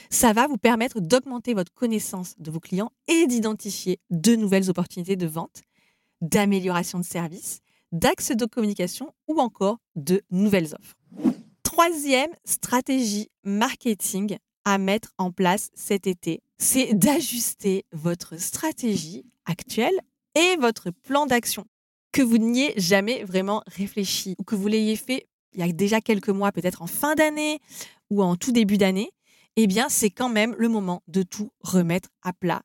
ça 0.10 0.34
va 0.34 0.48
vous 0.48 0.58
permettre 0.58 1.00
d'augmenter 1.00 1.54
votre 1.54 1.74
connaissance 1.74 2.36
de 2.40 2.50
vos 2.50 2.60
clients 2.60 2.92
et 3.08 3.28
d'identifier 3.28 4.00
de 4.10 4.36
nouvelles 4.36 4.70
opportunités 4.70 5.16
de 5.16 5.28
vente, 5.28 5.62
d'amélioration 6.22 7.00
de 7.00 7.06
services 7.06 7.60
d'axes 7.92 8.32
de 8.32 8.46
communication 8.46 9.14
ou 9.28 9.40
encore 9.40 9.78
de 9.96 10.22
nouvelles 10.32 10.74
offres. 10.74 10.96
Troisième 11.64 12.32
stratégie 12.46 13.30
marketing 13.44 14.38
à 14.66 14.78
mettre 14.78 15.14
en 15.18 15.32
place 15.32 15.72
cet 15.74 16.08
été, 16.08 16.42
c'est 16.58 16.94
d'ajuster 16.94 17.86
votre 17.92 18.40
stratégie 18.40 19.26
actuelle 19.46 20.00
et 20.36 20.58
votre 20.58 20.92
plan 20.92 21.26
d'action. 21.26 21.66
Que 22.12 22.22
vous 22.22 22.38
n'y 22.38 22.64
ayez 22.64 22.74
jamais 22.78 23.24
vraiment 23.24 23.64
réfléchi 23.68 24.36
ou 24.38 24.44
que 24.44 24.56
vous 24.56 24.68
l'ayez 24.68 24.96
fait 24.96 25.28
il 25.54 25.60
y 25.60 25.64
a 25.64 25.72
déjà 25.72 26.02
quelques 26.02 26.30
mois, 26.30 26.52
peut-être 26.52 26.82
en 26.82 26.88
fin 26.88 27.16
d'année 27.16 27.60
ou 28.10 28.24
en 28.24 28.36
tout 28.36 28.52
début 28.52 28.78
d'année, 28.78 29.12
eh 29.58 29.68
bien, 29.68 29.90
c'est 29.90 30.10
quand 30.10 30.30
même 30.30 30.56
le 30.58 30.70
moment 30.70 31.04
de 31.08 31.24
tout 31.24 31.52
remettre 31.62 32.10
à 32.22 32.34
plat 32.34 32.62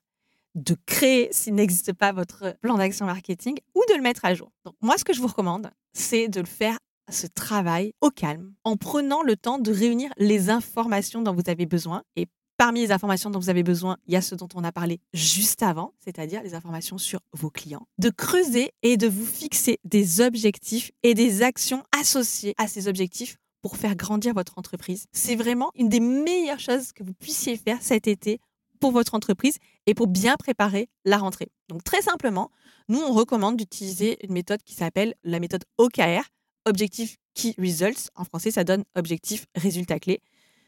de 0.57 0.75
créer, 0.85 1.29
s'il 1.31 1.55
n'existe 1.55 1.93
pas, 1.93 2.11
votre 2.11 2.55
plan 2.61 2.77
d'action 2.77 3.05
marketing 3.05 3.57
ou 3.75 3.81
de 3.89 3.95
le 3.95 4.01
mettre 4.01 4.25
à 4.25 4.33
jour. 4.33 4.51
Donc, 4.65 4.75
moi, 4.81 4.97
ce 4.97 5.05
que 5.05 5.13
je 5.13 5.21
vous 5.21 5.27
recommande, 5.27 5.69
c'est 5.93 6.27
de 6.27 6.41
le 6.41 6.47
faire 6.47 6.77
ce 7.09 7.27
travail 7.27 7.93
au 8.01 8.09
calme, 8.09 8.53
en 8.65 8.75
prenant 8.75 9.21
le 9.23 9.37
temps 9.37 9.59
de 9.59 9.71
réunir 9.71 10.11
les 10.17 10.49
informations 10.49 11.21
dont 11.21 11.33
vous 11.33 11.49
avez 11.49 11.65
besoin. 11.65 12.03
Et 12.17 12.27
parmi 12.57 12.81
les 12.81 12.91
informations 12.91 13.29
dont 13.29 13.39
vous 13.39 13.49
avez 13.49 13.63
besoin, 13.63 13.97
il 14.07 14.13
y 14.13 14.17
a 14.17 14.21
ce 14.21 14.35
dont 14.35 14.49
on 14.55 14.63
a 14.63 14.71
parlé 14.71 14.99
juste 15.13 15.63
avant, 15.63 15.93
c'est-à-dire 16.03 16.43
les 16.43 16.53
informations 16.53 16.97
sur 16.97 17.21
vos 17.33 17.49
clients. 17.49 17.87
De 17.97 18.09
creuser 18.09 18.71
et 18.81 18.97
de 18.97 19.07
vous 19.07 19.25
fixer 19.25 19.77
des 19.85 20.19
objectifs 20.21 20.91
et 21.03 21.13
des 21.13 21.43
actions 21.43 21.83
associées 21.97 22.55
à 22.57 22.67
ces 22.67 22.87
objectifs 22.87 23.37
pour 23.61 23.77
faire 23.77 23.95
grandir 23.95 24.33
votre 24.33 24.57
entreprise. 24.57 25.05
C'est 25.11 25.35
vraiment 25.35 25.71
une 25.75 25.89
des 25.89 25.99
meilleures 25.99 26.59
choses 26.59 26.91
que 26.91 27.03
vous 27.03 27.13
puissiez 27.13 27.57
faire 27.57 27.81
cet 27.81 28.07
été 28.07 28.39
pour 28.79 28.91
votre 28.91 29.15
entreprise 29.15 29.57
et 29.85 29.93
pour 29.93 30.07
bien 30.07 30.35
préparer 30.35 30.89
la 31.05 31.17
rentrée. 31.17 31.49
Donc 31.69 31.83
très 31.83 32.01
simplement, 32.01 32.51
nous, 32.89 32.99
on 32.99 33.11
recommande 33.13 33.57
d'utiliser 33.57 34.17
une 34.25 34.33
méthode 34.33 34.63
qui 34.63 34.73
s'appelle 34.73 35.15
la 35.23 35.39
méthode 35.39 35.65
OKR, 35.77 36.23
Objectif 36.65 37.17
Key 37.33 37.53
Results. 37.57 38.09
En 38.15 38.23
français, 38.23 38.51
ça 38.51 38.63
donne 38.63 38.83
objectif 38.95 39.45
résultat 39.55 39.99
clé. 39.99 40.21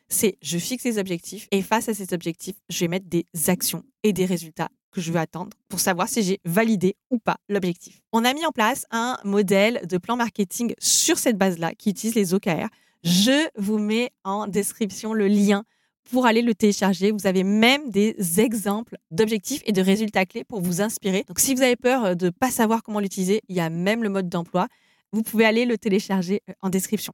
C'est 0.10 0.38
je 0.42 0.58
fixe 0.58 0.84
les 0.84 0.98
objectifs 0.98 1.48
et 1.52 1.62
face 1.62 1.88
à 1.88 1.94
ces 1.94 2.14
objectifs, 2.14 2.56
je 2.70 2.80
vais 2.80 2.88
mettre 2.88 3.08
des 3.08 3.26
actions 3.48 3.84
et 4.04 4.12
des 4.12 4.26
résultats 4.26 4.70
que 4.92 5.02
je 5.02 5.12
veux 5.12 5.20
attendre 5.20 5.56
pour 5.68 5.80
savoir 5.80 6.10
si 6.10 6.24
j'ai 6.24 6.40
validé 6.46 6.96
ou 7.12 7.20
pas 7.20 7.38
l'objectif. 7.48 8.02
On 8.12 8.26
a 8.26 8.34
mis 8.34 8.46
en 8.46 8.52
place 8.52 8.86
un 8.92 9.18
modèle 9.24 9.86
de 9.88 9.98
plan 9.98 10.16
marketing 10.16 10.74
sur 10.80 11.18
cette 11.18 11.38
base-là 11.38 11.74
qui 11.76 11.92
utilise 11.92 12.16
les 12.16 12.34
OKR. 12.34 12.70
Je 13.04 13.48
vous 13.56 13.78
mets 13.78 14.12
en 14.24 14.48
description 14.48 15.14
le 15.14 15.28
lien 15.28 15.64
pour 16.12 16.26
aller 16.26 16.42
le 16.42 16.54
télécharger. 16.54 17.12
Vous 17.12 17.28
avez 17.28 17.44
même 17.44 17.90
des 17.90 18.40
exemples 18.40 18.98
d'objectifs 19.12 19.62
et 19.66 19.72
de 19.72 19.82
résultats 19.82 20.26
clés 20.26 20.44
pour 20.44 20.62
vous 20.62 20.82
inspirer. 20.82 21.24
Donc 21.28 21.40
si 21.40 21.54
vous 21.56 21.62
avez 21.62 21.76
peur 21.76 22.06
euh, 22.06 22.16
de 22.16 22.26
ne 22.26 22.32
pas 22.32 22.52
savoir 22.52 22.84
comment 22.84 23.00
l'utiliser, 23.00 23.42
il 23.48 23.56
y 23.56 23.60
a 23.60 23.70
même 23.70 24.04
le 24.04 24.10
mode 24.10 24.30
d'emploi. 24.30 24.68
Vous 25.12 25.24
pouvez 25.24 25.46
aller 25.46 25.66
le 25.66 25.78
télécharger 25.78 26.42
euh, 26.50 26.54
en 26.62 26.70
description. 26.70 27.14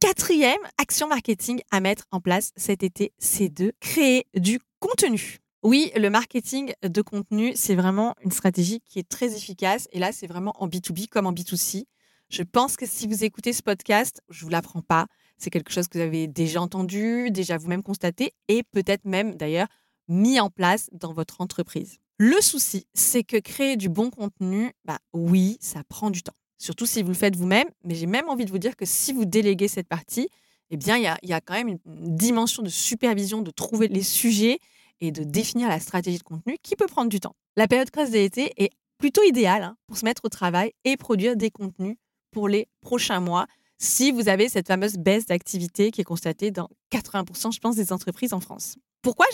Quatrième 0.00 0.60
action 0.78 1.08
marketing 1.08 1.60
à 1.70 1.80
mettre 1.80 2.04
en 2.10 2.20
place 2.20 2.52
cet 2.56 2.82
été, 2.82 3.12
c'est 3.18 3.48
de 3.48 3.72
créer 3.80 4.26
du 4.34 4.60
contenu. 4.78 5.38
Oui, 5.62 5.90
le 5.96 6.10
marketing 6.10 6.74
de 6.82 7.00
contenu, 7.00 7.52
c'est 7.54 7.74
vraiment 7.74 8.14
une 8.22 8.30
stratégie 8.30 8.82
qui 8.84 8.98
est 8.98 9.08
très 9.08 9.34
efficace. 9.34 9.88
Et 9.92 9.98
là, 9.98 10.12
c'est 10.12 10.26
vraiment 10.26 10.52
en 10.58 10.68
B2B 10.68 11.08
comme 11.08 11.26
en 11.26 11.32
B2C. 11.32 11.84
Je 12.28 12.42
pense 12.42 12.76
que 12.76 12.84
si 12.84 13.06
vous 13.06 13.24
écoutez 13.24 13.54
ce 13.54 13.62
podcast, 13.62 14.20
je 14.28 14.40
ne 14.40 14.44
vous 14.44 14.50
l'apprends 14.50 14.82
pas, 14.82 15.06
c'est 15.38 15.50
quelque 15.50 15.72
chose 15.72 15.88
que 15.88 15.98
vous 15.98 16.04
avez 16.04 16.26
déjà 16.26 16.60
entendu, 16.60 17.30
déjà 17.30 17.56
vous-même 17.56 17.82
constaté 17.82 18.32
et 18.48 18.62
peut-être 18.62 19.04
même 19.04 19.34
d'ailleurs 19.34 19.68
mis 20.08 20.40
en 20.40 20.50
place 20.50 20.88
dans 20.92 21.12
votre 21.12 21.40
entreprise. 21.40 21.98
Le 22.18 22.40
souci, 22.40 22.86
c'est 22.94 23.24
que 23.24 23.36
créer 23.38 23.76
du 23.76 23.88
bon 23.88 24.10
contenu, 24.10 24.72
bah 24.84 24.98
oui, 25.12 25.56
ça 25.60 25.82
prend 25.88 26.10
du 26.10 26.22
temps. 26.22 26.34
Surtout 26.58 26.86
si 26.86 27.02
vous 27.02 27.08
le 27.08 27.14
faites 27.14 27.36
vous-même, 27.36 27.68
mais 27.82 27.94
j'ai 27.94 28.06
même 28.06 28.28
envie 28.28 28.44
de 28.44 28.50
vous 28.50 28.58
dire 28.58 28.76
que 28.76 28.84
si 28.84 29.12
vous 29.12 29.24
déléguez 29.24 29.68
cette 29.68 29.88
partie, 29.88 30.28
eh 30.70 30.76
bien, 30.76 30.96
il 30.96 31.28
y 31.28 31.32
a, 31.32 31.40
quand 31.40 31.54
même 31.54 31.68
une 31.68 32.16
dimension 32.16 32.62
de 32.62 32.68
supervision, 32.68 33.42
de 33.42 33.50
trouver 33.50 33.88
les 33.88 34.02
sujets 34.02 34.58
et 35.00 35.10
de 35.10 35.24
définir 35.24 35.68
la 35.68 35.80
stratégie 35.80 36.18
de 36.18 36.22
contenu 36.22 36.56
qui 36.62 36.76
peut 36.76 36.86
prendre 36.86 37.10
du 37.10 37.20
temps. 37.20 37.34
La 37.56 37.68
période 37.68 37.90
creuse 37.90 38.10
de 38.10 38.16
l'été 38.16 38.52
est 38.56 38.70
plutôt 38.98 39.22
idéale 39.22 39.62
hein, 39.62 39.76
pour 39.86 39.98
se 39.98 40.04
mettre 40.04 40.24
au 40.24 40.28
travail 40.28 40.72
et 40.84 40.96
produire 40.96 41.36
des 41.36 41.50
contenus 41.50 41.96
pour 42.30 42.48
les 42.48 42.68
prochains 42.80 43.20
mois 43.20 43.46
si 43.78 44.12
vous 44.12 44.28
avez 44.28 44.48
cette 44.48 44.68
fameuse 44.68 44.94
baisse 44.94 45.26
d'activité 45.26 45.90
qui 45.90 46.00
est 46.00 46.04
constatée 46.04 46.50
dans 46.50 46.68
80%, 46.92 47.52
je 47.52 47.58
pense, 47.58 47.76
des 47.76 47.92
entreprises 47.92 48.32
en 48.32 48.40
France. 48.40 48.76
Pourquoi 49.04 49.26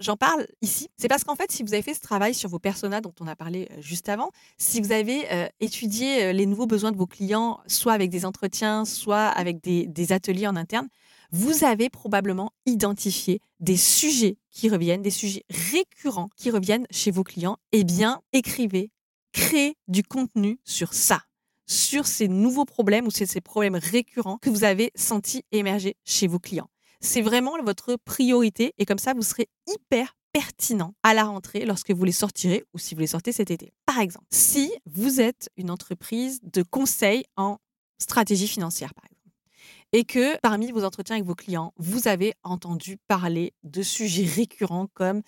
j'en 0.00 0.16
parle 0.16 0.46
ici? 0.62 0.88
C'est 0.96 1.06
parce 1.06 1.22
qu'en 1.22 1.36
fait, 1.36 1.52
si 1.52 1.62
vous 1.62 1.74
avez 1.74 1.82
fait 1.82 1.92
ce 1.92 2.00
travail 2.00 2.32
sur 2.32 2.48
vos 2.48 2.58
personas 2.58 3.02
dont 3.02 3.12
on 3.20 3.26
a 3.26 3.36
parlé 3.36 3.68
euh, 3.70 3.82
juste 3.82 4.08
avant, 4.08 4.30
si 4.56 4.80
vous 4.80 4.90
avez 4.90 5.30
euh, 5.30 5.46
étudié 5.60 6.24
euh, 6.24 6.32
les 6.32 6.46
nouveaux 6.46 6.66
besoins 6.66 6.92
de 6.92 6.96
vos 6.96 7.06
clients, 7.06 7.60
soit 7.66 7.92
avec 7.92 8.08
des 8.08 8.24
entretiens, 8.24 8.86
soit 8.86 9.26
avec 9.26 9.62
des, 9.62 10.12
ateliers 10.12 10.46
en 10.46 10.56
interne, 10.56 10.88
vous 11.30 11.62
avez 11.62 11.90
probablement 11.90 12.52
identifié 12.64 13.42
des 13.60 13.76
sujets 13.76 14.38
qui 14.50 14.70
reviennent, 14.70 15.02
des 15.02 15.10
sujets 15.10 15.44
récurrents 15.50 16.30
qui 16.34 16.50
reviennent 16.50 16.86
chez 16.90 17.10
vos 17.10 17.22
clients. 17.22 17.58
Eh 17.72 17.84
bien, 17.84 18.22
écrivez, 18.32 18.90
créez 19.32 19.76
du 19.88 20.02
contenu 20.02 20.58
sur 20.64 20.94
ça, 20.94 21.20
sur 21.68 22.06
ces 22.06 22.26
nouveaux 22.28 22.64
problèmes 22.64 23.06
ou 23.06 23.10
ces 23.10 23.40
problèmes 23.40 23.76
récurrents 23.76 24.38
que 24.38 24.50
vous 24.50 24.64
avez 24.64 24.90
sentis 24.94 25.44
émerger 25.52 25.96
chez 26.04 26.26
vos 26.26 26.38
clients. 26.38 26.68
C'est 27.00 27.22
vraiment 27.22 27.56
votre 27.62 27.96
priorité 28.04 28.74
et 28.78 28.84
comme 28.84 28.98
ça, 28.98 29.14
vous 29.14 29.22
serez 29.22 29.48
hyper 29.68 30.16
pertinent 30.32 30.94
à 31.02 31.14
la 31.14 31.24
rentrée 31.24 31.64
lorsque 31.64 31.90
vous 31.90 32.04
les 32.04 32.12
sortirez 32.12 32.64
ou 32.74 32.78
si 32.78 32.94
vous 32.94 33.00
les 33.00 33.06
sortez 33.06 33.32
cet 33.32 33.50
été. 33.50 33.72
Par 33.86 34.00
exemple, 34.00 34.26
si 34.30 34.72
vous 34.86 35.20
êtes 35.20 35.48
une 35.56 35.70
entreprise 35.70 36.40
de 36.42 36.62
conseil 36.62 37.24
en 37.36 37.58
stratégie 37.98 38.48
financière, 38.48 38.94
par 38.94 39.04
exemple, 39.04 39.18
et 39.92 40.04
que 40.04 40.38
parmi 40.40 40.70
vos 40.70 40.84
entretiens 40.84 41.16
avec 41.16 41.26
vos 41.26 41.34
clients, 41.34 41.72
vous 41.76 42.08
avez 42.08 42.34
entendu 42.42 42.98
parler 43.08 43.54
de 43.62 43.82
sujets 43.82 44.26
récurrents 44.26 44.88
comme 44.92 45.22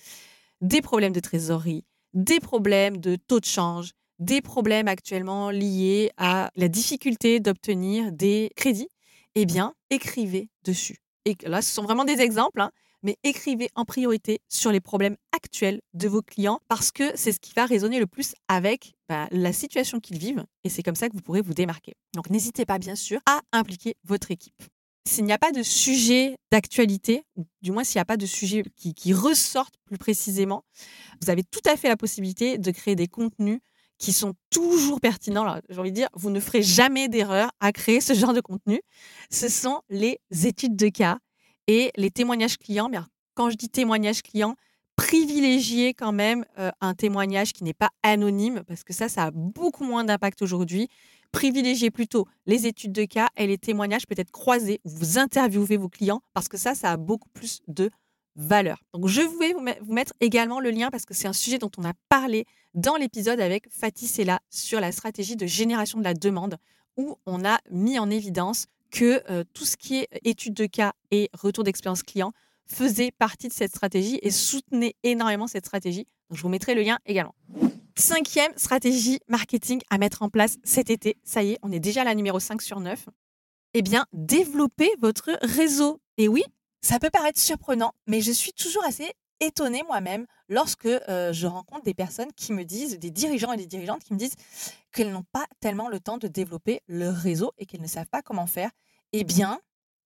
des 0.60 0.82
problèmes 0.82 1.12
de 1.12 1.20
trésorerie, 1.20 1.84
des 2.12 2.40
problèmes 2.40 2.98
de 2.98 3.16
taux 3.16 3.40
de 3.40 3.46
change, 3.46 3.92
des 4.20 4.40
problèmes 4.40 4.88
actuellement 4.88 5.50
liés 5.50 6.12
à 6.16 6.50
la 6.54 6.68
difficulté 6.68 7.40
d'obtenir 7.40 8.12
des 8.12 8.50
crédits, 8.54 8.88
eh 9.34 9.46
bien, 9.46 9.74
écrivez 9.90 10.48
dessus 10.64 10.98
et 11.24 11.36
là, 11.42 11.62
ce 11.62 11.72
sont 11.72 11.82
vraiment 11.82 12.04
des 12.04 12.20
exemples, 12.20 12.60
hein, 12.60 12.70
mais 13.02 13.16
écrivez 13.24 13.68
en 13.74 13.84
priorité 13.84 14.40
sur 14.48 14.72
les 14.72 14.80
problèmes 14.80 15.16
actuels 15.32 15.80
de 15.94 16.08
vos 16.08 16.22
clients 16.22 16.60
parce 16.68 16.90
que 16.90 17.04
c'est 17.14 17.32
ce 17.32 17.40
qui 17.40 17.52
va 17.54 17.66
résonner 17.66 17.98
le 17.98 18.06
plus 18.06 18.34
avec 18.48 18.94
bah, 19.08 19.28
la 19.30 19.52
situation 19.52 20.00
qu'ils 20.00 20.18
vivent 20.18 20.44
et 20.64 20.68
c'est 20.68 20.82
comme 20.82 20.94
ça 20.94 21.08
que 21.08 21.14
vous 21.14 21.22
pourrez 21.22 21.40
vous 21.40 21.54
démarquer. 21.54 21.94
Donc 22.14 22.30
n'hésitez 22.30 22.66
pas 22.66 22.78
bien 22.78 22.96
sûr 22.96 23.20
à 23.26 23.40
impliquer 23.52 23.94
votre 24.04 24.30
équipe. 24.30 24.62
S'il 25.08 25.24
n'y 25.24 25.32
a 25.32 25.38
pas 25.38 25.50
de 25.50 25.62
sujet 25.62 26.36
d'actualité, 26.52 27.22
du 27.62 27.72
moins 27.72 27.84
s'il 27.84 27.98
n'y 27.98 28.02
a 28.02 28.06
pas 28.06 28.18
de 28.18 28.26
sujet 28.26 28.62
qui, 28.76 28.92
qui 28.94 29.14
ressortent 29.14 29.76
plus 29.86 29.96
précisément, 29.96 30.62
vous 31.22 31.30
avez 31.30 31.42
tout 31.42 31.62
à 31.66 31.76
fait 31.76 31.88
la 31.88 31.96
possibilité 31.96 32.58
de 32.58 32.70
créer 32.70 32.96
des 32.96 33.08
contenus 33.08 33.60
qui 34.00 34.12
sont 34.12 34.32
toujours 34.48 34.98
pertinents. 34.98 35.60
J'ai 35.68 35.78
envie 35.78 35.90
de 35.90 35.94
dire, 35.94 36.08
vous 36.14 36.30
ne 36.30 36.40
ferez 36.40 36.62
jamais 36.62 37.08
d'erreur 37.08 37.52
à 37.60 37.70
créer 37.70 38.00
ce 38.00 38.14
genre 38.14 38.32
de 38.32 38.40
contenu. 38.40 38.80
Ce 39.30 39.48
sont 39.48 39.82
les 39.90 40.18
études 40.44 40.74
de 40.74 40.88
cas 40.88 41.18
et 41.66 41.92
les 41.96 42.10
témoignages 42.10 42.56
clients. 42.56 42.88
Mais 42.88 42.98
quand 43.34 43.50
je 43.50 43.56
dis 43.56 43.68
témoignages 43.68 44.22
clients, 44.22 44.56
privilégiez 44.96 45.92
quand 45.92 46.12
même 46.12 46.44
euh, 46.58 46.70
un 46.80 46.94
témoignage 46.94 47.52
qui 47.52 47.62
n'est 47.62 47.74
pas 47.74 47.90
anonyme, 48.02 48.62
parce 48.66 48.84
que 48.84 48.94
ça, 48.94 49.08
ça 49.08 49.24
a 49.24 49.30
beaucoup 49.30 49.84
moins 49.84 50.02
d'impact 50.02 50.40
aujourd'hui. 50.40 50.88
Privilégiez 51.30 51.90
plutôt 51.90 52.26
les 52.46 52.66
études 52.66 52.92
de 52.92 53.04
cas 53.04 53.28
et 53.36 53.46
les 53.46 53.58
témoignages 53.58 54.06
peut-être 54.06 54.30
croisés, 54.30 54.80
où 54.84 54.90
vous 54.90 55.18
interviewez 55.18 55.76
vos 55.76 55.90
clients, 55.90 56.22
parce 56.32 56.48
que 56.48 56.56
ça, 56.56 56.74
ça 56.74 56.90
a 56.90 56.96
beaucoup 56.96 57.28
plus 57.34 57.60
de 57.68 57.90
valeur. 58.34 58.82
Donc, 58.94 59.08
je 59.08 59.20
vais 59.20 59.52
vous 59.80 59.92
mettre 59.92 60.14
également 60.20 60.58
le 60.58 60.70
lien 60.70 60.90
parce 60.90 61.04
que 61.04 61.12
c'est 61.12 61.28
un 61.28 61.34
sujet 61.34 61.58
dont 61.58 61.70
on 61.76 61.84
a 61.84 61.92
parlé 62.08 62.46
dans 62.74 62.96
l'épisode 62.96 63.40
avec 63.40 63.68
Fatih 63.70 64.06
Sella 64.06 64.40
sur 64.50 64.80
la 64.80 64.92
stratégie 64.92 65.36
de 65.36 65.46
génération 65.46 65.98
de 65.98 66.04
la 66.04 66.14
demande, 66.14 66.56
où 66.96 67.16
on 67.26 67.44
a 67.44 67.58
mis 67.70 67.98
en 67.98 68.10
évidence 68.10 68.66
que 68.90 69.22
euh, 69.30 69.44
tout 69.54 69.64
ce 69.64 69.76
qui 69.76 69.98
est 69.98 70.08
étude 70.24 70.54
de 70.54 70.66
cas 70.66 70.92
et 71.10 71.30
retour 71.32 71.64
d'expérience 71.64 72.02
client 72.02 72.32
faisait 72.66 73.10
partie 73.10 73.48
de 73.48 73.52
cette 73.52 73.70
stratégie 73.70 74.18
et 74.22 74.30
soutenait 74.30 74.94
énormément 75.02 75.46
cette 75.46 75.66
stratégie. 75.66 76.06
Je 76.30 76.42
vous 76.42 76.48
mettrai 76.48 76.74
le 76.74 76.82
lien 76.82 76.98
également. 77.06 77.34
Cinquième 77.96 78.52
stratégie 78.56 79.18
marketing 79.28 79.80
à 79.90 79.98
mettre 79.98 80.22
en 80.22 80.28
place 80.28 80.56
cet 80.64 80.90
été. 80.90 81.16
Ça 81.24 81.42
y 81.42 81.52
est, 81.52 81.58
on 81.62 81.72
est 81.72 81.80
déjà 81.80 82.02
à 82.02 82.04
la 82.04 82.14
numéro 82.14 82.38
5 82.38 82.62
sur 82.62 82.80
9. 82.80 83.08
Eh 83.74 83.82
bien, 83.82 84.06
développez 84.12 84.90
votre 85.00 85.36
réseau. 85.42 86.00
Et 86.16 86.28
oui, 86.28 86.42
ça 86.80 86.98
peut 86.98 87.10
paraître 87.10 87.38
surprenant, 87.38 87.92
mais 88.06 88.20
je 88.20 88.32
suis 88.32 88.52
toujours 88.52 88.84
assez 88.84 89.12
étonnée 89.40 89.82
moi-même 89.82 90.26
lorsque 90.48 90.88
je 90.88 91.46
rencontre 91.46 91.82
des 91.82 91.94
personnes 91.94 92.32
qui 92.36 92.52
me 92.52 92.64
disent, 92.64 92.98
des 92.98 93.10
dirigeants 93.10 93.52
et 93.52 93.56
des 93.56 93.66
dirigeantes 93.66 94.04
qui 94.04 94.12
me 94.12 94.18
disent 94.18 94.36
qu'elles 94.92 95.12
n'ont 95.12 95.24
pas 95.32 95.46
tellement 95.60 95.88
le 95.88 96.00
temps 96.00 96.18
de 96.18 96.28
développer 96.28 96.80
leur 96.88 97.14
réseau 97.14 97.52
et 97.58 97.66
qu'elles 97.66 97.82
ne 97.82 97.86
savent 97.86 98.08
pas 98.10 98.22
comment 98.22 98.46
faire. 98.46 98.70
Eh 99.12 99.24
bien, 99.24 99.60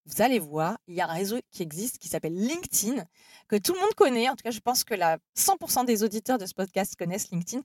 vous 0.07 0.23
allez 0.23 0.39
voir, 0.39 0.79
il 0.87 0.95
y 0.95 1.01
a 1.01 1.09
un 1.09 1.13
réseau 1.13 1.39
qui 1.51 1.63
existe 1.63 1.99
qui 1.99 2.09
s'appelle 2.09 2.35
LinkedIn, 2.35 3.05
que 3.49 3.57
tout 3.57 3.73
le 3.73 3.81
monde 3.81 3.95
connaît. 3.97 4.29
En 4.29 4.37
tout 4.37 4.43
cas, 4.43 4.51
je 4.51 4.61
pense 4.61 4.85
que 4.85 4.95
la 4.95 5.19
100% 5.37 5.87
des 5.87 6.03
auditeurs 6.03 6.39
de 6.39 6.47
ce 6.47 6.55
podcast 6.55 6.95
connaissent 6.97 7.31
LinkedIn, 7.31 7.63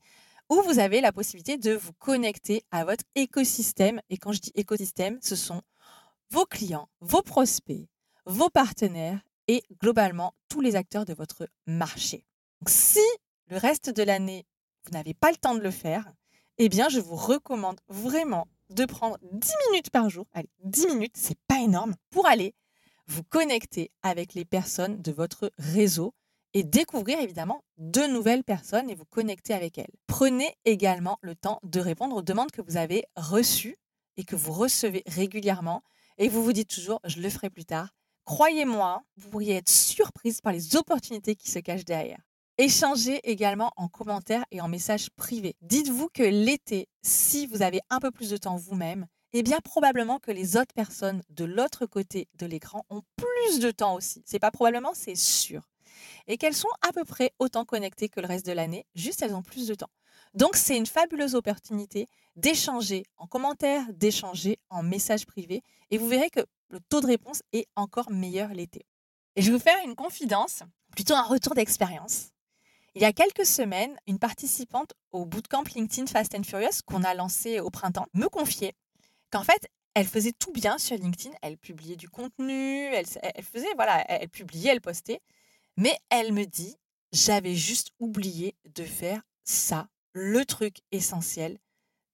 où 0.49 0.61
vous 0.63 0.79
avez 0.79 1.01
la 1.01 1.11
possibilité 1.11 1.57
de 1.57 1.73
vous 1.73 1.93
connecter 1.99 2.63
à 2.71 2.85
votre 2.85 3.03
écosystème. 3.15 4.01
Et 4.09 4.17
quand 4.17 4.31
je 4.31 4.39
dis 4.39 4.51
écosystème, 4.55 5.19
ce 5.21 5.35
sont 5.35 5.61
vos 6.31 6.45
clients, 6.45 6.87
vos 7.01 7.21
prospects, 7.21 7.87
vos 8.25 8.49
partenaires 8.49 9.21
et 9.49 9.63
globalement 9.81 10.35
tous 10.47 10.61
les 10.61 10.75
acteurs 10.75 11.05
de 11.05 11.13
votre 11.13 11.49
marché. 11.65 12.23
si 12.67 12.99
le 13.47 13.57
reste 13.57 13.89
de 13.89 14.03
l'année, 14.03 14.45
vous 14.85 14.91
n'avez 14.91 15.15
pas 15.15 15.31
le 15.31 15.37
temps 15.37 15.55
de 15.55 15.59
le 15.59 15.71
faire, 15.71 16.13
eh 16.59 16.69
bien, 16.69 16.87
je 16.87 16.99
vous 16.99 17.15
recommande 17.15 17.79
vraiment 17.87 18.47
de 18.69 18.85
prendre 18.85 19.17
10 19.23 19.51
minutes 19.71 19.89
par 19.89 20.07
jour. 20.07 20.27
Allez, 20.33 20.51
10 20.65 20.87
minutes, 20.89 21.15
c'est 21.17 21.39
pas 21.47 21.59
énorme, 21.61 21.95
pour 22.11 22.27
aller 22.27 22.53
vous 23.07 23.23
connecter 23.23 23.89
avec 24.03 24.35
les 24.35 24.45
personnes 24.45 25.01
de 25.01 25.11
votre 25.11 25.51
réseau 25.57 26.13
et 26.53 26.63
découvrir 26.63 27.19
évidemment 27.19 27.63
de 27.77 28.01
nouvelles 28.01 28.43
personnes 28.43 28.87
et 28.91 28.95
vous 28.95 29.05
connecter 29.05 29.55
avec 29.55 29.79
elles. 29.79 29.95
Prenez 30.05 30.53
également 30.63 31.17
le 31.23 31.33
temps 31.33 31.59
de 31.63 31.79
répondre 31.79 32.15
aux 32.15 32.21
demandes 32.21 32.51
que 32.51 32.61
vous 32.61 32.77
avez 32.77 33.05
reçues 33.15 33.77
et 34.15 34.25
que 34.25 34.35
vous 34.35 34.51
recevez 34.51 35.01
régulièrement 35.07 35.81
et 36.19 36.29
vous 36.29 36.43
vous 36.43 36.53
dites 36.53 36.69
toujours 36.69 36.99
je 37.03 37.19
le 37.19 37.29
ferai 37.31 37.49
plus 37.49 37.65
tard 37.65 37.95
Croyez-moi, 38.29 39.01
vous 39.17 39.29
pourriez 39.31 39.55
être 39.55 39.69
surprise 39.69 40.39
par 40.39 40.53
les 40.53 40.75
opportunités 40.75 41.35
qui 41.35 41.49
se 41.49 41.57
cachent 41.57 41.83
derrière. 41.83 42.21
Échangez 42.59 43.19
également 43.23 43.71
en 43.75 43.87
commentaires 43.87 44.45
et 44.51 44.61
en 44.61 44.67
messages 44.67 45.09
privés. 45.09 45.55
Dites-vous 45.63 46.09
que 46.13 46.21
l'été, 46.21 46.87
si 47.01 47.47
vous 47.47 47.63
avez 47.63 47.81
un 47.89 47.97
peu 47.97 48.11
plus 48.11 48.29
de 48.29 48.37
temps 48.37 48.55
vous-même, 48.55 49.07
eh 49.33 49.41
bien 49.41 49.57
probablement 49.61 50.19
que 50.19 50.29
les 50.29 50.57
autres 50.57 50.75
personnes 50.75 51.23
de 51.31 51.43
l'autre 51.43 51.87
côté 51.87 52.27
de 52.35 52.45
l'écran 52.45 52.85
ont 52.91 53.01
plus 53.15 53.61
de 53.61 53.71
temps 53.71 53.95
aussi. 53.95 54.21
C'est 54.27 54.37
pas 54.37 54.51
probablement, 54.51 54.91
c'est 54.93 55.15
sûr. 55.15 55.67
Et 56.27 56.37
qu'elles 56.37 56.53
sont 56.53 56.69
à 56.87 56.93
peu 56.93 57.05
près 57.05 57.31
autant 57.39 57.65
connectées 57.65 58.09
que 58.09 58.19
le 58.19 58.27
reste 58.27 58.45
de 58.45 58.51
l'année, 58.51 58.85
juste 58.93 59.23
elles 59.23 59.33
ont 59.33 59.41
plus 59.41 59.67
de 59.67 59.73
temps. 59.73 59.89
Donc 60.35 60.55
c'est 60.55 60.77
une 60.77 60.85
fabuleuse 60.85 61.33
opportunité 61.33 62.07
d'échanger 62.35 63.07
en 63.17 63.25
commentaires, 63.25 63.87
d'échanger 63.91 64.59
en 64.69 64.83
messages 64.83 65.25
privés. 65.25 65.63
Et 65.89 65.97
vous 65.97 66.07
verrez 66.07 66.29
que 66.29 66.45
le 66.69 66.79
taux 66.79 67.01
de 67.01 67.07
réponse 67.07 67.41
est 67.53 67.67
encore 67.75 68.11
meilleur 68.11 68.53
l'été. 68.53 68.85
Et 69.35 69.41
je 69.41 69.51
vais 69.51 69.57
vous 69.57 69.63
faire 69.63 69.83
une 69.85 69.95
confidence, 69.95 70.63
plutôt 70.95 71.15
un 71.15 71.23
retour 71.23 71.55
d'expérience. 71.55 72.29
Il 72.95 73.01
y 73.01 73.05
a 73.05 73.13
quelques 73.13 73.45
semaines, 73.45 73.95
une 74.07 74.19
participante 74.19 74.93
au 75.11 75.25
bootcamp 75.25 75.63
LinkedIn 75.63 76.07
Fast 76.07 76.35
and 76.35 76.43
Furious 76.43 76.81
qu'on 76.85 77.03
a 77.03 77.13
lancé 77.13 77.59
au 77.59 77.69
printemps 77.69 78.07
me 78.13 78.27
confiait 78.27 78.73
qu'en 79.31 79.43
fait, 79.43 79.69
elle 79.93 80.07
faisait 80.07 80.31
tout 80.31 80.51
bien 80.51 80.77
sur 80.77 80.97
LinkedIn. 80.97 81.35
Elle 81.41 81.57
publiait 81.57 81.95
du 81.95 82.09
contenu, 82.09 82.85
elle, 82.85 83.05
faisait, 83.05 83.73
voilà, 83.75 84.03
elle 84.09 84.29
publiait, 84.29 84.71
elle 84.71 84.81
postait. 84.81 85.21
Mais 85.77 85.95
elle 86.09 86.33
me 86.33 86.45
dit, 86.45 86.75
j'avais 87.11 87.55
juste 87.55 87.91
oublié 87.99 88.55
de 88.75 88.83
faire 88.83 89.21
ça, 89.43 89.87
le 90.13 90.45
truc 90.45 90.77
essentiel, 90.91 91.57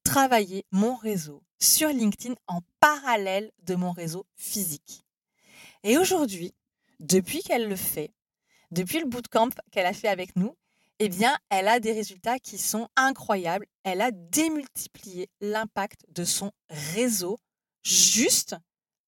travailler 0.04 0.66
mon 0.72 0.96
réseau 0.96 1.42
sur 1.66 1.90
LinkedIn 1.90 2.36
en 2.48 2.62
parallèle 2.80 3.52
de 3.64 3.76
mon 3.76 3.92
réseau 3.92 4.26
physique. 4.36 5.04
Et 5.84 5.98
aujourd'hui, 5.98 6.54
depuis 7.00 7.42
qu'elle 7.42 7.68
le 7.68 7.76
fait, 7.76 8.14
depuis 8.72 9.00
le 9.00 9.06
bootcamp 9.06 9.50
qu'elle 9.72 9.86
a 9.86 9.94
fait 9.94 10.08
avec 10.08 10.36
nous, 10.36 10.56
eh 11.00 11.10
bien, 11.10 11.38
elle 11.50 11.68
a 11.68 11.80
des 11.80 11.92
résultats 11.92 12.40
qui 12.40 12.58
sont 12.58 12.88
incroyables. 12.96 13.66
Elle 13.84 14.02
a 14.02 14.12
démultiplié 14.12 15.30
l'impact 15.42 16.06
de 16.10 16.24
son 16.24 16.52
réseau 16.70 17.38
juste 17.84 18.56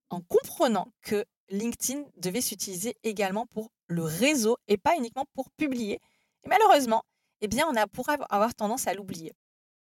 en 0.09 0.21
comprenant 0.21 0.91
que 1.01 1.25
LinkedIn 1.49 2.03
devait 2.17 2.41
s'utiliser 2.41 2.95
également 3.03 3.45
pour 3.45 3.71
le 3.87 4.03
réseau 4.03 4.57
et 4.67 4.77
pas 4.77 4.97
uniquement 4.97 5.25
pour 5.33 5.49
publier. 5.51 5.99
Malheureusement, 6.45 7.03
eh 7.41 7.47
on 7.63 7.75
a 7.75 7.87
pour 7.87 8.09
avoir 8.09 8.53
tendance 8.55 8.87
à 8.87 8.93
l'oublier. 8.93 9.33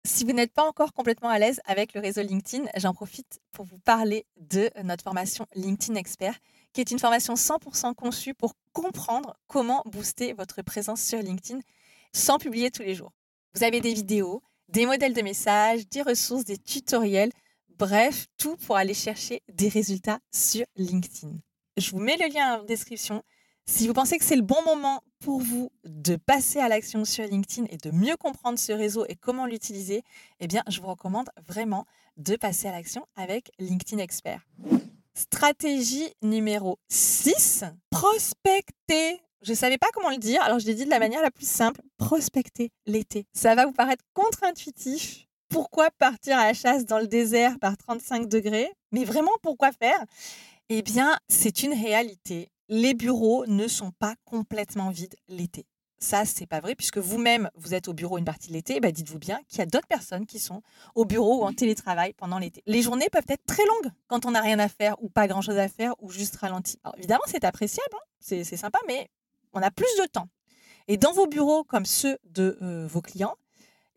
Si 0.05 0.25
vous 0.25 0.33
n'êtes 0.33 0.51
pas 0.51 0.67
encore 0.67 0.91
complètement 0.91 1.29
à 1.29 1.39
l'aise 1.39 1.61
avec 1.63 1.93
le 1.93 2.01
réseau 2.01 2.23
LinkedIn, 2.23 2.65
j'en 2.75 2.93
profite 2.93 3.39
pour 3.53 3.63
vous 3.63 3.79
parler 3.79 4.25
de 4.35 4.69
notre 4.83 5.01
formation 5.01 5.47
LinkedIn 5.55 5.95
Expert, 5.95 6.37
qui 6.73 6.81
est 6.81 6.91
une 6.91 6.99
formation 6.99 7.35
100% 7.35 7.95
conçue 7.95 8.33
pour 8.33 8.55
comprendre 8.73 9.37
comment 9.47 9.81
booster 9.85 10.33
votre 10.33 10.61
présence 10.61 11.01
sur 11.01 11.19
LinkedIn 11.19 11.61
sans 12.11 12.37
publier 12.37 12.69
tous 12.69 12.81
les 12.81 12.95
jours. 12.95 13.13
Vous 13.55 13.63
avez 13.63 13.79
des 13.79 13.93
vidéos, 13.93 14.43
des 14.67 14.85
modèles 14.85 15.13
de 15.13 15.21
messages, 15.21 15.87
des 15.87 16.01
ressources, 16.01 16.43
des 16.43 16.57
tutoriels, 16.57 17.31
bref, 17.69 18.27
tout 18.37 18.57
pour 18.57 18.75
aller 18.75 18.93
chercher 18.93 19.41
des 19.53 19.69
résultats 19.69 20.19
sur 20.33 20.65
LinkedIn. 20.75 21.37
Je 21.77 21.91
vous 21.91 21.99
mets 21.99 22.17
le 22.17 22.27
lien 22.27 22.59
en 22.59 22.63
description. 22.63 23.23
Si 23.65 23.87
vous 23.87 23.93
pensez 23.93 24.17
que 24.17 24.25
c'est 24.25 24.35
le 24.35 24.41
bon 24.41 24.61
moment 24.65 25.01
pour 25.19 25.39
vous 25.39 25.71
de 25.85 26.17
passer 26.17 26.59
à 26.59 26.67
l'action 26.67 27.05
sur 27.05 27.25
LinkedIn 27.25 27.65
et 27.69 27.77
de 27.77 27.91
mieux 27.91 28.17
comprendre 28.17 28.59
ce 28.59 28.73
réseau 28.73 29.05
et 29.07 29.15
comment 29.15 29.45
l'utiliser, 29.45 30.03
eh 30.41 30.47
bien, 30.47 30.63
je 30.67 30.81
vous 30.81 30.87
recommande 30.87 31.29
vraiment 31.47 31.85
de 32.17 32.35
passer 32.35 32.67
à 32.67 32.73
l'action 32.73 33.05
avec 33.15 33.51
LinkedIn 33.59 34.01
Expert. 34.01 34.45
Stratégie 35.13 36.09
numéro 36.21 36.77
6, 36.89 37.63
prospecter. 37.89 39.21
Je 39.41 39.51
ne 39.51 39.55
savais 39.55 39.77
pas 39.77 39.87
comment 39.93 40.09
le 40.09 40.17
dire, 40.17 40.41
alors 40.41 40.59
je 40.59 40.65
l'ai 40.65 40.75
dit 40.75 40.85
de 40.85 40.89
la 40.89 40.99
manière 40.99 41.21
la 41.21 41.31
plus 41.31 41.47
simple, 41.47 41.81
prospecter 41.97 42.69
l'été. 42.85 43.27
Ça 43.33 43.55
va 43.55 43.65
vous 43.65 43.71
paraître 43.71 44.03
contre-intuitif. 44.13 45.25
Pourquoi 45.47 45.89
partir 45.91 46.37
à 46.37 46.47
la 46.47 46.53
chasse 46.53 46.85
dans 46.85 46.99
le 46.99 47.07
désert 47.07 47.57
par 47.59 47.77
35 47.77 48.27
degrés? 48.27 48.69
Mais 48.91 49.05
vraiment, 49.05 49.31
pourquoi 49.41 49.71
faire? 49.71 50.03
Eh 50.67 50.81
bien, 50.81 51.17
c'est 51.29 51.63
une 51.63 51.73
réalité. 51.73 52.49
Les 52.75 52.95
bureaux 52.95 53.45
ne 53.45 53.67
sont 53.67 53.91
pas 53.91 54.15
complètement 54.25 54.89
vides 54.89 55.15
l'été. 55.27 55.67
Ça, 55.99 56.25
c'est 56.25 56.47
pas 56.47 56.59
vrai, 56.59 56.73
puisque 56.73 56.97
vous-même, 56.97 57.51
vous 57.53 57.75
êtes 57.75 57.87
au 57.87 57.93
bureau 57.93 58.17
une 58.17 58.25
partie 58.25 58.47
de 58.47 58.53
l'été, 58.53 58.79
bah 58.79 58.91
dites-vous 58.91 59.19
bien 59.19 59.39
qu'il 59.47 59.59
y 59.59 59.61
a 59.61 59.67
d'autres 59.67 59.85
personnes 59.85 60.25
qui 60.25 60.39
sont 60.39 60.63
au 60.95 61.05
bureau 61.05 61.41
ou 61.41 61.43
en 61.43 61.53
télétravail 61.53 62.13
pendant 62.13 62.39
l'été. 62.39 62.63
Les 62.65 62.81
journées 62.81 63.09
peuvent 63.11 63.27
être 63.29 63.45
très 63.45 63.63
longues 63.67 63.91
quand 64.07 64.25
on 64.25 64.31
n'a 64.31 64.41
rien 64.41 64.57
à 64.57 64.67
faire 64.69 64.95
ou 65.03 65.09
pas 65.09 65.27
grand-chose 65.27 65.59
à 65.59 65.67
faire 65.67 65.93
ou 66.01 66.09
juste 66.09 66.35
ralenti. 66.37 66.79
Alors 66.83 66.97
évidemment, 66.97 67.21
c'est 67.27 67.43
appréciable, 67.43 67.93
hein, 67.93 68.05
c'est 68.19 68.43
sympa, 68.43 68.79
mais 68.87 69.07
on 69.53 69.61
a 69.61 69.69
plus 69.69 69.95
de 70.01 70.07
temps. 70.07 70.27
Et 70.87 70.97
dans 70.97 71.13
vos 71.13 71.27
bureaux 71.27 71.63
comme 71.63 71.85
ceux 71.85 72.17
de 72.23 72.57
euh, 72.63 72.87
vos 72.87 73.03
clients, 73.03 73.35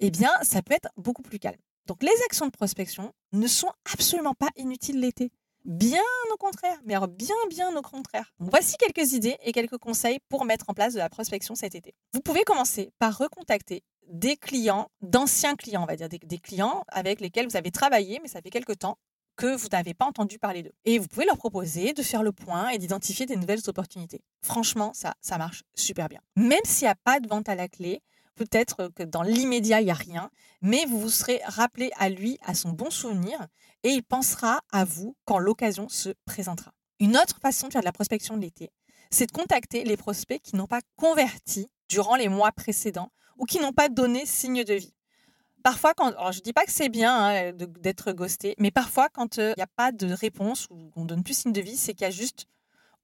eh 0.00 0.10
bien, 0.10 0.32
ça 0.42 0.60
peut 0.60 0.74
être 0.74 0.90
beaucoup 0.98 1.22
plus 1.22 1.38
calme. 1.38 1.56
Donc 1.86 2.02
les 2.02 2.22
actions 2.26 2.44
de 2.44 2.50
prospection 2.50 3.14
ne 3.32 3.46
sont 3.46 3.72
absolument 3.90 4.34
pas 4.34 4.50
inutiles 4.56 5.00
l'été. 5.00 5.32
Bien 5.66 6.00
au 6.32 6.36
contraire, 6.36 6.78
mais 6.84 6.94
alors 6.94 7.08
bien, 7.08 7.34
bien 7.50 7.76
au 7.76 7.82
contraire. 7.82 8.32
voici 8.38 8.76
quelques 8.76 9.14
idées 9.14 9.36
et 9.42 9.50
quelques 9.50 9.78
conseils 9.78 10.20
pour 10.28 10.44
mettre 10.44 10.66
en 10.68 10.74
place 10.74 10.94
de 10.94 10.98
la 11.00 11.08
prospection 11.08 11.56
cet 11.56 11.74
été. 11.74 11.92
Vous 12.14 12.20
pouvez 12.20 12.44
commencer 12.44 12.92
par 13.00 13.18
recontacter 13.18 13.82
des 14.06 14.36
clients, 14.36 14.88
d'anciens 15.00 15.56
clients, 15.56 15.82
on 15.82 15.86
va 15.86 15.96
dire, 15.96 16.08
des, 16.08 16.38
clients 16.38 16.84
avec 16.86 17.20
lesquels 17.20 17.48
vous 17.48 17.56
avez 17.56 17.72
travaillé, 17.72 18.20
mais 18.22 18.28
ça 18.28 18.40
fait 18.40 18.50
quelque 18.50 18.74
temps 18.74 18.96
que 19.34 19.56
vous 19.56 19.66
n'avez 19.72 19.92
pas 19.92 20.06
entendu 20.06 20.38
parler 20.38 20.62
d'eux. 20.62 20.72
Et 20.84 21.00
vous 21.00 21.08
pouvez 21.08 21.26
leur 21.26 21.36
proposer 21.36 21.94
de 21.94 22.02
faire 22.04 22.22
le 22.22 22.30
point 22.30 22.68
et 22.68 22.78
d'identifier 22.78 23.26
des 23.26 23.34
nouvelles 23.34 23.68
opportunités. 23.68 24.22
Franchement, 24.42 24.92
ça, 24.94 25.14
ça 25.20 25.36
marche 25.36 25.64
super 25.74 26.08
bien. 26.08 26.20
Même 26.36 26.60
s'il 26.64 26.84
n'y 26.84 26.92
a 26.92 26.94
pas 26.94 27.18
de 27.18 27.26
vente 27.26 27.48
à 27.48 27.56
la 27.56 27.66
clé, 27.66 28.02
peut-être 28.36 28.88
que 28.94 29.02
dans 29.02 29.22
l'immédiat, 29.22 29.80
il 29.80 29.86
n'y 29.86 29.90
a 29.90 29.94
rien, 29.94 30.30
mais 30.62 30.84
vous 30.86 31.00
vous 31.00 31.10
serez 31.10 31.40
rappelé 31.44 31.90
à 31.96 32.08
lui, 32.08 32.38
à 32.42 32.54
son 32.54 32.70
bon 32.70 32.90
souvenir, 32.90 33.46
et 33.82 33.90
il 33.90 34.02
pensera 34.02 34.60
à 34.70 34.84
vous 34.84 35.16
quand 35.24 35.38
l'occasion 35.38 35.88
se 35.88 36.10
présentera. 36.24 36.72
Une 37.00 37.16
autre 37.16 37.38
façon 37.40 37.68
de 37.68 37.72
faire 37.72 37.82
de 37.82 37.86
la 37.86 37.92
prospection 37.92 38.36
de 38.36 38.42
l'été, 38.42 38.70
c'est 39.10 39.26
de 39.26 39.32
contacter 39.32 39.84
les 39.84 39.96
prospects 39.96 40.40
qui 40.40 40.56
n'ont 40.56 40.66
pas 40.66 40.80
converti 40.96 41.68
durant 41.88 42.16
les 42.16 42.28
mois 42.28 42.52
précédents 42.52 43.10
ou 43.38 43.44
qui 43.44 43.58
n'ont 43.58 43.72
pas 43.72 43.88
donné 43.88 44.26
signe 44.26 44.64
de 44.64 44.74
vie. 44.74 44.94
Parfois, 45.62 45.94
quand, 45.94 46.12
je 46.30 46.38
ne 46.38 46.42
dis 46.42 46.52
pas 46.52 46.64
que 46.64 46.70
c'est 46.70 46.88
bien 46.88 47.16
hein, 47.16 47.52
d'être 47.52 48.12
ghosté, 48.12 48.54
mais 48.58 48.70
parfois, 48.70 49.08
quand 49.08 49.38
euh, 49.38 49.52
il 49.56 49.58
n'y 49.58 49.64
a 49.64 49.68
pas 49.74 49.90
de 49.90 50.12
réponse 50.12 50.68
ou 50.70 50.90
on 50.94 51.04
donne 51.04 51.24
plus 51.24 51.38
signe 51.38 51.52
de 51.52 51.60
vie, 51.60 51.76
c'est 51.76 51.92
qu'il 51.92 52.02
y 52.02 52.08
a 52.08 52.10
juste 52.10 52.46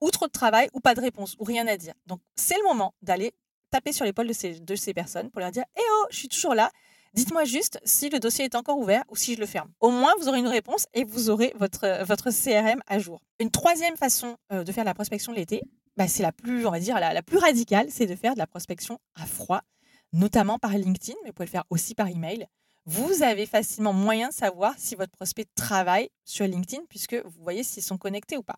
ou 0.01 0.11
trop 0.11 0.27
de 0.27 0.33
travail 0.33 0.69
ou 0.73 0.81
pas 0.81 0.95
de 0.95 1.01
réponse 1.01 1.37
ou 1.39 1.45
rien 1.45 1.67
à 1.67 1.77
dire. 1.77 1.95
Donc, 2.07 2.21
c'est 2.37 2.57
le 2.57 2.65
moment 2.65 2.95
d'aller 3.03 3.35
taper 3.73 3.93
sur 3.93 4.05
l'épaule 4.05 4.29
de 4.29 4.33
ces, 4.33 4.61
de 4.61 4.76
ces 4.76 4.95
personnes 4.95 5.31
pour 5.31 5.41
leur 5.41 5.50
dire 5.50 5.64
Eh 5.76 5.83
oh, 5.83 6.07
je 6.11 6.17
suis 6.17 6.29
toujours 6.29 6.55
là. 6.55 6.71
Dites-moi 7.14 7.45
juste 7.45 7.79
si 7.85 8.09
le 8.09 8.21
dossier 8.21 8.45
est 8.47 8.55
encore 8.55 8.79
ouvert 8.79 9.02
ou 9.09 9.17
si 9.17 9.35
je 9.35 9.41
le 9.41 9.47
ferme. 9.47 9.71
Au 9.81 9.91
moins, 9.91 10.14
vous 10.19 10.29
aurez 10.29 10.38
une 10.38 10.49
réponse 10.49 10.87
et 10.95 11.05
vous 11.05 11.29
aurez 11.29 11.52
votre, 11.57 12.05
votre 12.05 12.31
CRM 12.31 12.81
à 12.87 12.99
jour. 12.99 13.21
Une 13.38 13.50
troisième 13.50 13.97
façon 13.97 14.37
euh, 14.52 14.64
de 14.64 14.73
faire 14.73 14.85
de 14.85 14.88
la 14.88 14.95
prospection 14.95 15.33
l'été, 15.33 15.62
bah, 15.97 16.09
c'est 16.09 16.23
la 16.23 16.33
plus, 16.33 16.67
on 16.67 16.71
va 16.71 16.81
dire, 16.81 16.99
la, 17.00 17.12
la 17.12 17.23
plus 17.23 17.37
radicale, 17.37 17.89
c'est 17.91 18.06
de 18.06 18.17
faire 18.17 18.32
de 18.32 18.39
la 18.39 18.47
prospection 18.47 18.99
à 19.15 19.26
froid, 19.26 19.61
notamment 20.15 20.58
par 20.58 20.71
LinkedIn, 20.71 21.19
mais 21.23 21.30
vous 21.30 21.35
pouvez 21.35 21.47
le 21.47 21.50
faire 21.50 21.65
aussi 21.69 21.95
par 21.95 22.08
email. 22.08 22.47
Vous 22.87 23.23
avez 23.23 23.45
facilement 23.47 23.93
moyen 23.93 24.28
de 24.28 24.35
savoir 24.35 24.75
si 24.78 24.95
votre 24.95 25.13
prospect 25.13 25.47
travaille 25.54 26.08
sur 26.25 26.47
LinkedIn, 26.47 26.82
puisque 26.89 27.15
vous 27.15 27.43
voyez 27.43 27.63
s'ils 27.63 27.82
sont 27.82 27.99
connectés 27.99 28.39
ou 28.39 28.43
pas. 28.43 28.56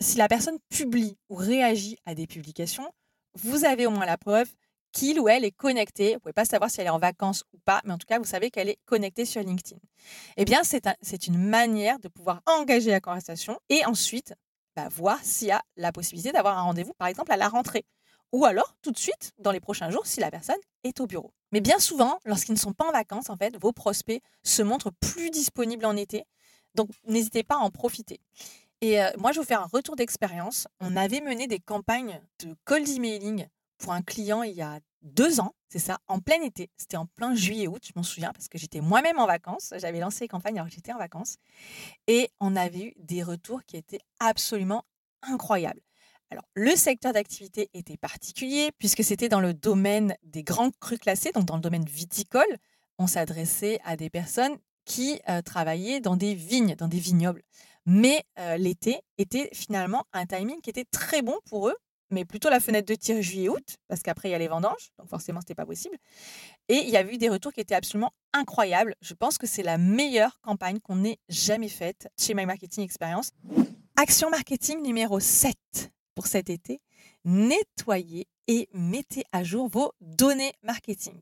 Si 0.00 0.18
la 0.18 0.28
personne 0.28 0.58
publie 0.68 1.16
ou 1.28 1.36
réagit 1.36 1.96
à 2.04 2.14
des 2.14 2.26
publications, 2.26 2.88
vous 3.34 3.64
avez 3.64 3.86
au 3.86 3.90
moins 3.90 4.06
la 4.06 4.18
preuve 4.18 4.48
qu'il 4.92 5.18
ou 5.18 5.28
elle 5.28 5.44
est 5.44 5.52
connecté. 5.52 6.08
Vous 6.08 6.14
ne 6.14 6.18
pouvez 6.18 6.32
pas 6.32 6.44
savoir 6.44 6.70
si 6.70 6.80
elle 6.80 6.86
est 6.86 6.90
en 6.90 6.98
vacances 6.98 7.44
ou 7.52 7.58
pas, 7.64 7.80
mais 7.84 7.92
en 7.92 7.98
tout 7.98 8.06
cas, 8.06 8.18
vous 8.18 8.24
savez 8.24 8.50
qu'elle 8.50 8.68
est 8.68 8.78
connectée 8.84 9.24
sur 9.24 9.42
LinkedIn. 9.42 9.80
Eh 10.36 10.44
bien, 10.44 10.62
c'est 10.64 11.26
une 11.26 11.38
manière 11.38 11.98
de 11.98 12.08
pouvoir 12.08 12.42
engager 12.46 12.90
la 12.90 13.00
conversation 13.00 13.58
et 13.68 13.84
ensuite 13.86 14.34
bah, 14.76 14.88
voir 14.88 15.18
s'il 15.22 15.48
y 15.48 15.52
a 15.52 15.62
la 15.76 15.92
possibilité 15.92 16.32
d'avoir 16.32 16.58
un 16.58 16.62
rendez-vous, 16.62 16.94
par 16.94 17.08
exemple, 17.08 17.32
à 17.32 17.36
la 17.36 17.48
rentrée. 17.48 17.84
Ou 18.32 18.46
alors, 18.46 18.74
tout 18.80 18.90
de 18.90 18.98
suite, 18.98 19.32
dans 19.38 19.50
les 19.50 19.60
prochains 19.60 19.90
jours, 19.90 20.06
si 20.06 20.20
la 20.20 20.30
personne 20.30 20.56
est 20.84 21.00
au 21.00 21.06
bureau. 21.06 21.34
Mais 21.52 21.60
bien 21.60 21.78
souvent, 21.78 22.18
lorsqu'ils 22.24 22.52
ne 22.52 22.58
sont 22.58 22.72
pas 22.72 22.88
en 22.88 22.92
vacances, 22.92 23.28
en 23.28 23.36
fait, 23.36 23.54
vos 23.60 23.72
prospects 23.72 24.22
se 24.42 24.62
montrent 24.62 24.90
plus 25.00 25.30
disponibles 25.30 25.84
en 25.84 25.96
été. 25.96 26.24
Donc, 26.74 26.88
n'hésitez 27.04 27.42
pas 27.42 27.56
à 27.56 27.58
en 27.58 27.70
profiter. 27.70 28.20
Et 28.84 28.98
moi, 29.16 29.30
je 29.30 29.36
vais 29.36 29.42
vous 29.42 29.46
faire 29.46 29.62
un 29.62 29.68
retour 29.72 29.94
d'expérience. 29.94 30.66
On 30.80 30.96
avait 30.96 31.20
mené 31.20 31.46
des 31.46 31.60
campagnes 31.60 32.20
de 32.40 32.56
cold 32.64 32.88
emailing 32.88 33.46
pour 33.78 33.92
un 33.92 34.02
client 34.02 34.42
il 34.42 34.54
y 34.54 34.60
a 34.60 34.80
deux 35.02 35.38
ans, 35.38 35.54
c'est 35.68 35.78
ça, 35.78 35.98
en 36.08 36.18
plein 36.18 36.42
été. 36.42 36.68
C'était 36.76 36.96
en 36.96 37.06
plein 37.06 37.34
juillet-août, 37.34 37.80
je 37.84 37.92
m'en 37.94 38.02
souviens, 38.02 38.32
parce 38.32 38.48
que 38.48 38.58
j'étais 38.58 38.80
moi-même 38.80 39.20
en 39.20 39.26
vacances. 39.26 39.72
J'avais 39.78 40.00
lancé 40.00 40.24
les 40.24 40.28
campagnes 40.28 40.56
alors 40.56 40.68
que 40.68 40.74
j'étais 40.74 40.92
en 40.92 40.98
vacances. 40.98 41.36
Et 42.08 42.30
on 42.40 42.56
avait 42.56 42.86
eu 42.86 42.92
des 42.96 43.22
retours 43.22 43.64
qui 43.64 43.76
étaient 43.76 44.00
absolument 44.18 44.84
incroyables. 45.22 45.80
Alors, 46.30 46.44
le 46.54 46.74
secteur 46.74 47.12
d'activité 47.12 47.70
était 47.74 47.96
particulier 47.96 48.70
puisque 48.78 49.04
c'était 49.04 49.28
dans 49.28 49.40
le 49.40 49.54
domaine 49.54 50.16
des 50.24 50.42
grands 50.42 50.72
crus 50.80 50.98
classés, 50.98 51.30
donc 51.30 51.44
dans 51.44 51.56
le 51.56 51.62
domaine 51.62 51.84
viticole. 51.84 52.58
On 52.98 53.06
s'adressait 53.06 53.78
à 53.84 53.96
des 53.96 54.10
personnes 54.10 54.56
qui 54.84 55.20
travaillaient 55.44 56.00
dans 56.00 56.16
des 56.16 56.34
vignes, 56.34 56.74
dans 56.74 56.88
des 56.88 56.98
vignobles. 56.98 57.42
Mais 57.86 58.24
l'été 58.58 59.00
était 59.18 59.50
finalement 59.52 60.04
un 60.12 60.26
timing 60.26 60.60
qui 60.60 60.70
était 60.70 60.84
très 60.84 61.22
bon 61.22 61.38
pour 61.46 61.68
eux, 61.68 61.76
mais 62.10 62.24
plutôt 62.24 62.50
la 62.50 62.60
fenêtre 62.60 62.86
de 62.86 62.94
tir 62.94 63.22
juillet-août, 63.22 63.76
parce 63.88 64.02
qu'après 64.02 64.28
il 64.28 64.32
y 64.32 64.34
a 64.34 64.38
les 64.38 64.48
vendanges, 64.48 64.90
donc 64.98 65.08
forcément 65.08 65.40
ce 65.40 65.44
n'était 65.44 65.54
pas 65.54 65.64
possible. 65.66 65.96
Et 66.68 66.76
il 66.76 66.90
y 66.90 66.96
a 66.96 67.02
eu 67.02 67.16
des 67.16 67.28
retours 67.28 67.52
qui 67.52 67.60
étaient 67.60 67.74
absolument 67.74 68.12
incroyables. 68.34 68.94
Je 69.00 69.14
pense 69.14 69.38
que 69.38 69.46
c'est 69.46 69.62
la 69.62 69.78
meilleure 69.78 70.40
campagne 70.42 70.78
qu'on 70.80 71.04
ait 71.04 71.18
jamais 71.28 71.70
faite 71.70 72.08
chez 72.18 72.34
My 72.34 72.44
Marketing 72.44 72.84
Experience. 72.84 73.30
Action 73.96 74.30
marketing 74.30 74.82
numéro 74.82 75.20
7 75.20 75.56
pour 76.14 76.26
cet 76.26 76.50
été, 76.50 76.80
nettoyez 77.24 78.26
et 78.46 78.68
mettez 78.74 79.24
à 79.32 79.42
jour 79.42 79.68
vos 79.68 79.92
données 80.00 80.52
marketing. 80.62 81.18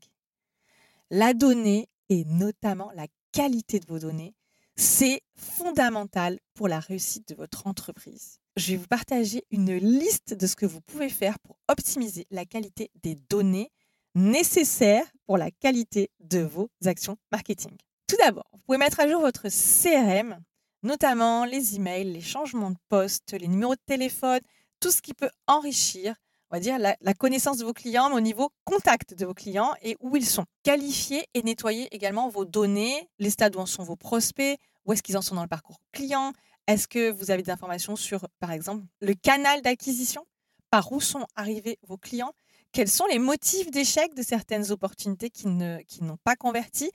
La 1.09 1.33
donnée 1.33 1.87
et 2.09 2.25
notamment 2.25 2.91
la 2.95 3.07
qualité 3.31 3.79
de 3.79 3.85
vos 3.87 3.99
données 3.99 4.35
c'est 4.75 5.21
fondamental 5.35 6.39
pour 6.53 6.67
la 6.67 6.79
réussite 6.79 7.27
de 7.29 7.35
votre 7.35 7.67
entreprise. 7.67 8.39
Je 8.57 8.71
vais 8.71 8.77
vous 8.77 8.87
partager 8.87 9.45
une 9.51 9.75
liste 9.75 10.33
de 10.33 10.47
ce 10.47 10.55
que 10.55 10.65
vous 10.65 10.81
pouvez 10.81 11.09
faire 11.09 11.39
pour 11.39 11.57
optimiser 11.69 12.27
la 12.31 12.45
qualité 12.45 12.91
des 13.01 13.15
données 13.29 13.71
nécessaires 14.15 15.09
pour 15.25 15.37
la 15.37 15.51
qualité 15.51 16.11
de 16.19 16.39
vos 16.39 16.69
actions 16.85 17.17
marketing. 17.31 17.77
Tout 18.07 18.17
d'abord, 18.17 18.49
vous 18.51 18.59
pouvez 18.65 18.77
mettre 18.77 18.99
à 18.99 19.07
jour 19.07 19.21
votre 19.21 19.47
CRM, 19.47 20.37
notamment 20.83 21.45
les 21.45 21.75
emails, 21.75 22.11
les 22.11 22.21
changements 22.21 22.71
de 22.71 22.77
poste, 22.89 23.33
les 23.33 23.47
numéros 23.47 23.75
de 23.75 23.81
téléphone, 23.85 24.41
tout 24.81 24.91
ce 24.91 25.01
qui 25.01 25.13
peut 25.13 25.29
enrichir 25.47 26.15
on 26.51 26.57
va 26.57 26.59
dire, 26.59 26.77
la, 26.79 27.13
connaissance 27.13 27.57
de 27.59 27.63
vos 27.63 27.71
clients, 27.71 28.09
mais 28.09 28.15
au 28.15 28.21
niveau 28.21 28.49
contact 28.65 29.13
de 29.13 29.25
vos 29.25 29.33
clients 29.33 29.73
et 29.81 29.95
où 30.01 30.17
ils 30.17 30.25
sont. 30.25 30.45
Qualifiez 30.63 31.25
et 31.33 31.43
nettoyez 31.43 31.87
également 31.95 32.27
vos 32.27 32.43
données, 32.43 33.09
les 33.19 33.29
stades 33.29 33.55
où 33.55 33.59
en 33.59 33.65
sont 33.65 33.83
vos 33.83 33.95
prospects, 33.95 34.59
où 34.85 34.91
est-ce 34.91 35.01
qu'ils 35.01 35.17
en 35.17 35.21
sont 35.21 35.35
dans 35.35 35.43
le 35.43 35.47
parcours 35.47 35.79
client 35.93 36.33
Est-ce 36.67 36.89
que 36.89 37.09
vous 37.09 37.31
avez 37.31 37.41
des 37.41 37.51
informations 37.51 37.95
sur, 37.95 38.27
par 38.39 38.51
exemple, 38.51 38.83
le 38.99 39.13
canal 39.13 39.61
d'acquisition? 39.61 40.25
Par 40.69 40.91
où 40.91 40.99
sont 40.99 41.25
arrivés 41.35 41.79
vos 41.83 41.97
clients? 41.97 42.33
Quels 42.73 42.89
sont 42.89 43.05
les 43.05 43.19
motifs 43.19 43.71
d'échec 43.71 44.13
de 44.13 44.21
certaines 44.21 44.71
opportunités 44.71 45.29
qui, 45.29 45.47
ne, 45.47 45.79
qui 45.87 46.03
n'ont 46.03 46.19
pas 46.23 46.35
converti? 46.35 46.91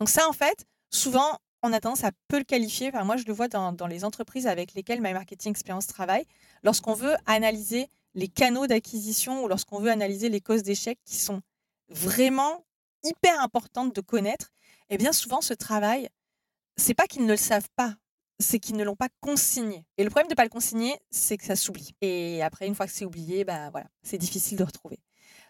Donc 0.00 0.10
ça, 0.10 0.28
en 0.28 0.32
fait, 0.34 0.66
souvent, 0.90 1.38
on 1.62 1.72
a 1.72 1.80
tendance 1.80 2.04
à 2.04 2.10
peu 2.28 2.38
le 2.38 2.44
qualifier. 2.44 2.90
Moi, 3.04 3.16
je 3.16 3.24
le 3.24 3.32
vois 3.32 3.48
dans, 3.48 3.72
dans 3.72 3.86
les 3.86 4.04
entreprises 4.04 4.46
avec 4.46 4.74
lesquelles 4.74 5.00
My 5.00 5.12
Marketing 5.14 5.50
Experience 5.50 5.86
travaille. 5.86 6.24
Lorsqu'on 6.62 6.94
veut 6.94 7.14
analyser 7.26 7.88
les 8.18 8.28
canaux 8.28 8.66
d'acquisition 8.66 9.44
ou 9.44 9.48
lorsqu'on 9.48 9.78
veut 9.78 9.90
analyser 9.90 10.28
les 10.28 10.40
causes 10.40 10.64
d'échec 10.64 10.98
qui 11.04 11.16
sont 11.16 11.40
vraiment 11.88 12.64
hyper 13.04 13.40
importantes 13.40 13.94
de 13.94 14.00
connaître, 14.00 14.50
eh 14.90 14.98
bien 14.98 15.12
souvent 15.12 15.40
ce 15.40 15.54
travail 15.54 16.08
c'est 16.76 16.94
pas 16.94 17.06
qu'ils 17.06 17.24
ne 17.26 17.32
le 17.32 17.36
savent 17.36 17.68
pas, 17.76 17.94
c'est 18.38 18.60
qu'ils 18.60 18.76
ne 18.76 18.84
l'ont 18.84 18.96
pas 18.96 19.08
consigné. 19.20 19.84
Et 19.98 20.04
le 20.04 20.10
problème 20.10 20.28
de 20.28 20.32
ne 20.32 20.36
pas 20.36 20.44
le 20.44 20.48
consigner, 20.48 20.96
c'est 21.10 21.36
que 21.36 21.44
ça 21.44 21.56
s'oublie. 21.56 21.94
Et 22.00 22.42
après, 22.42 22.66
une 22.66 22.74
fois 22.74 22.86
que 22.86 22.92
c'est 22.92 23.04
oublié, 23.04 23.44
ben 23.44 23.70
voilà, 23.70 23.88
c'est 24.02 24.18
difficile 24.18 24.56
de 24.56 24.64
retrouver. 24.64 25.00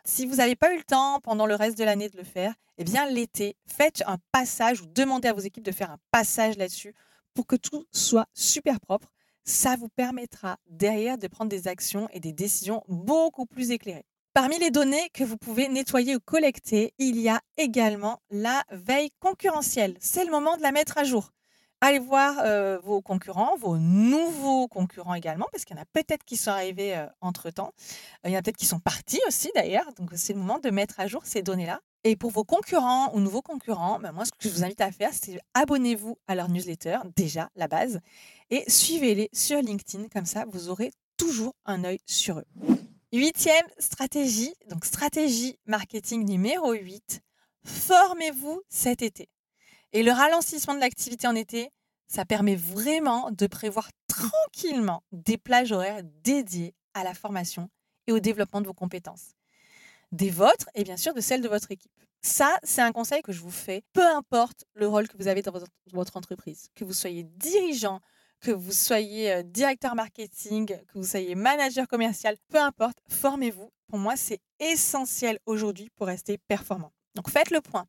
Si 0.05 0.25
vous 0.25 0.37
n'avez 0.37 0.57
pas 0.57 0.73
eu 0.73 0.79
le 0.79 0.85
temps 0.85 1.21
pendant 1.21 1.45
le 1.45 1.55
reste 1.55 1.77
de 1.77 1.85
l'année 1.85 2.09
de 2.09 2.17
le 2.17 2.25
faire, 2.25 2.55
eh 2.79 2.85
bien 2.85 3.07
l'été, 3.11 3.57
faites 3.67 4.03
un 4.07 4.17
passage 4.33 4.81
ou 4.81 4.87
demandez 4.87 5.29
à 5.29 5.35
vos 5.35 5.41
équipes 5.41 5.65
de 5.65 5.73
faire 5.73 5.91
un 5.91 5.99
passage 6.11 6.57
là-dessus 6.57 6.95
pour 7.35 7.47
que 7.47 7.57
tout 7.57 7.85
soit 7.93 8.27
super 8.33 8.81
propre. 8.81 9.13
Ça 9.49 9.77
vous 9.77 9.89
permettra 9.89 10.59
derrière 10.69 11.19
de 11.19 11.27
prendre 11.27 11.49
des 11.49 11.69
actions 11.69 12.09
et 12.13 12.21
des 12.21 12.33
décisions 12.33 12.85
beaucoup 12.89 13.47
plus 13.47 13.71
éclairées. 13.71 14.05
Parmi 14.35 14.59
les 14.59 14.71
données 14.71 15.09
que 15.15 15.25
vous 15.25 15.37
pouvez 15.37 15.69
nettoyer 15.69 16.15
ou 16.15 16.21
collecter, 16.21 16.93
il 16.99 17.19
y 17.19 17.29
a 17.29 17.41
également 17.57 18.21
la 18.31 18.63
veille 18.71 19.11
concurrentielle. 19.21 19.97
C'est 20.01 20.25
le 20.25 20.31
moment 20.31 20.57
de 20.57 20.63
la 20.63 20.71
mettre 20.71 20.99
à 20.99 21.05
jour. 21.05 21.33
Allez 21.81 21.99
voir 21.99 22.41
euh, 22.45 22.79
vos 22.83 23.01
concurrents, 23.01 23.57
vos 23.57 23.79
nouveaux 23.79 24.69
concurrents 24.69 25.15
également, 25.15 25.47
parce 25.51 25.65
qu'il 25.65 25.77
y 25.77 25.79
en 25.79 25.83
a 25.83 25.87
peut-être 25.87 26.25
qui 26.25 26.37
sont 26.37 26.51
arrivés 26.51 26.97
euh, 26.97 27.07
entre-temps. 27.21 27.73
Euh, 28.25 28.29
il 28.29 28.33
y 28.33 28.37
en 28.37 28.41
a 28.41 28.43
peut-être 28.43 28.57
qui 28.57 28.67
sont 28.67 28.81
partis 28.81 29.21
aussi 29.29 29.51
d'ailleurs. 29.55 29.93
Donc 29.95 30.11
c'est 30.15 30.35
le 30.35 30.41
moment 30.41 30.59
de 30.59 30.71
mettre 30.71 31.01
à 31.01 31.07
jour 31.07 31.25
ces 31.25 31.43
données-là. 31.43 31.81
Et 32.05 32.17
pour 32.17 32.31
vos 32.31 32.45
concurrents 32.45 33.15
ou 33.15 33.21
nouveaux 33.21 33.43
concurrents, 33.43 33.99
ben, 33.99 34.13
moi 34.13 34.25
ce 34.25 34.31
que 34.31 34.49
je 34.49 34.55
vous 34.55 34.65
invite 34.65 34.81
à 34.81 34.93
faire, 34.93 35.11
c'est 35.13 35.41
abonnez-vous 35.55 36.17
à 36.27 36.35
leur 36.35 36.49
newsletter, 36.49 36.99
déjà 37.17 37.51
la 37.57 37.67
base, 37.67 38.01
et 38.51 38.65
suivez-les 38.69 39.29
sur 39.33 39.61
LinkedIn. 39.61 40.09
Comme 40.09 40.27
ça, 40.27 40.45
vous 40.47 40.69
aurez 40.69 40.93
toujours 41.17 41.55
un 41.65 41.85
œil 41.85 41.99
sur 42.07 42.39
eux. 42.39 42.47
Huitième 43.13 43.67
stratégie, 43.79 44.55
donc 44.69 44.85
stratégie 44.85 45.59
marketing 45.67 46.25
numéro 46.25 46.73
8, 46.73 47.21
formez-vous 47.65 48.63
cet 48.69 49.03
été. 49.03 49.29
Et 49.93 50.03
le 50.03 50.13
ralentissement 50.13 50.75
de 50.75 50.81
l'activité 50.81 51.27
en 51.27 51.35
été, 51.35 51.71
ça 52.07 52.25
permet 52.25 52.55
vraiment 52.55 53.31
de 53.31 53.47
prévoir 53.47 53.91
tranquillement 54.07 55.03
des 55.13 55.39
plages 55.39 55.73
horaires 55.73 56.03
dédiées 56.23 56.75
à 56.95 57.03
la 57.03 57.15
formation 57.15 57.71
et 58.07 58.13
au 58.13 58.19
développement 58.19 58.61
de 58.61 58.67
vos 58.67 58.75
compétences. 58.75 59.38
Des 60.13 60.31
vôtres 60.31 60.69
et 60.75 60.85
bien 60.85 60.97
sûr 60.97 61.15
de 61.15 61.21
celles 61.21 61.43
de 61.43 61.49
votre 61.49 61.71
équipe. 61.71 61.93
Ça, 62.23 62.59
c'est 62.63 62.83
un 62.83 62.93
conseil 62.93 63.23
que 63.23 63.33
je 63.33 63.41
vous 63.41 63.51
fais, 63.51 63.83
peu 63.93 64.07
importe 64.07 64.65
le 64.75 64.89
rôle 64.89 65.07
que 65.07 65.17
vous 65.17 65.29
avez 65.29 65.43
dans 65.43 65.53
votre 65.93 66.17
entreprise, 66.17 66.69
que 66.75 66.85
vous 66.85 66.93
soyez 66.93 67.23
dirigeant, 67.23 68.01
que 68.41 68.51
vous 68.51 68.73
soyez 68.73 69.33
euh, 69.33 69.43
directeur 69.43 69.95
marketing, 69.95 70.67
que 70.67 70.99
vous 70.99 71.05
soyez 71.05 71.35
manager 71.35 71.87
commercial, 71.87 72.37
peu 72.49 72.59
importe, 72.59 72.99
formez-vous. 73.09 73.71
Pour 73.89 73.99
moi, 73.99 74.17
c'est 74.17 74.41
essentiel 74.61 75.39
aujourd'hui 75.47 75.91
pour 75.97 76.07
rester 76.07 76.39
performant. 76.39 76.93
Donc 77.15 77.31
faites 77.31 77.51
le 77.51 77.61
point. 77.61 77.87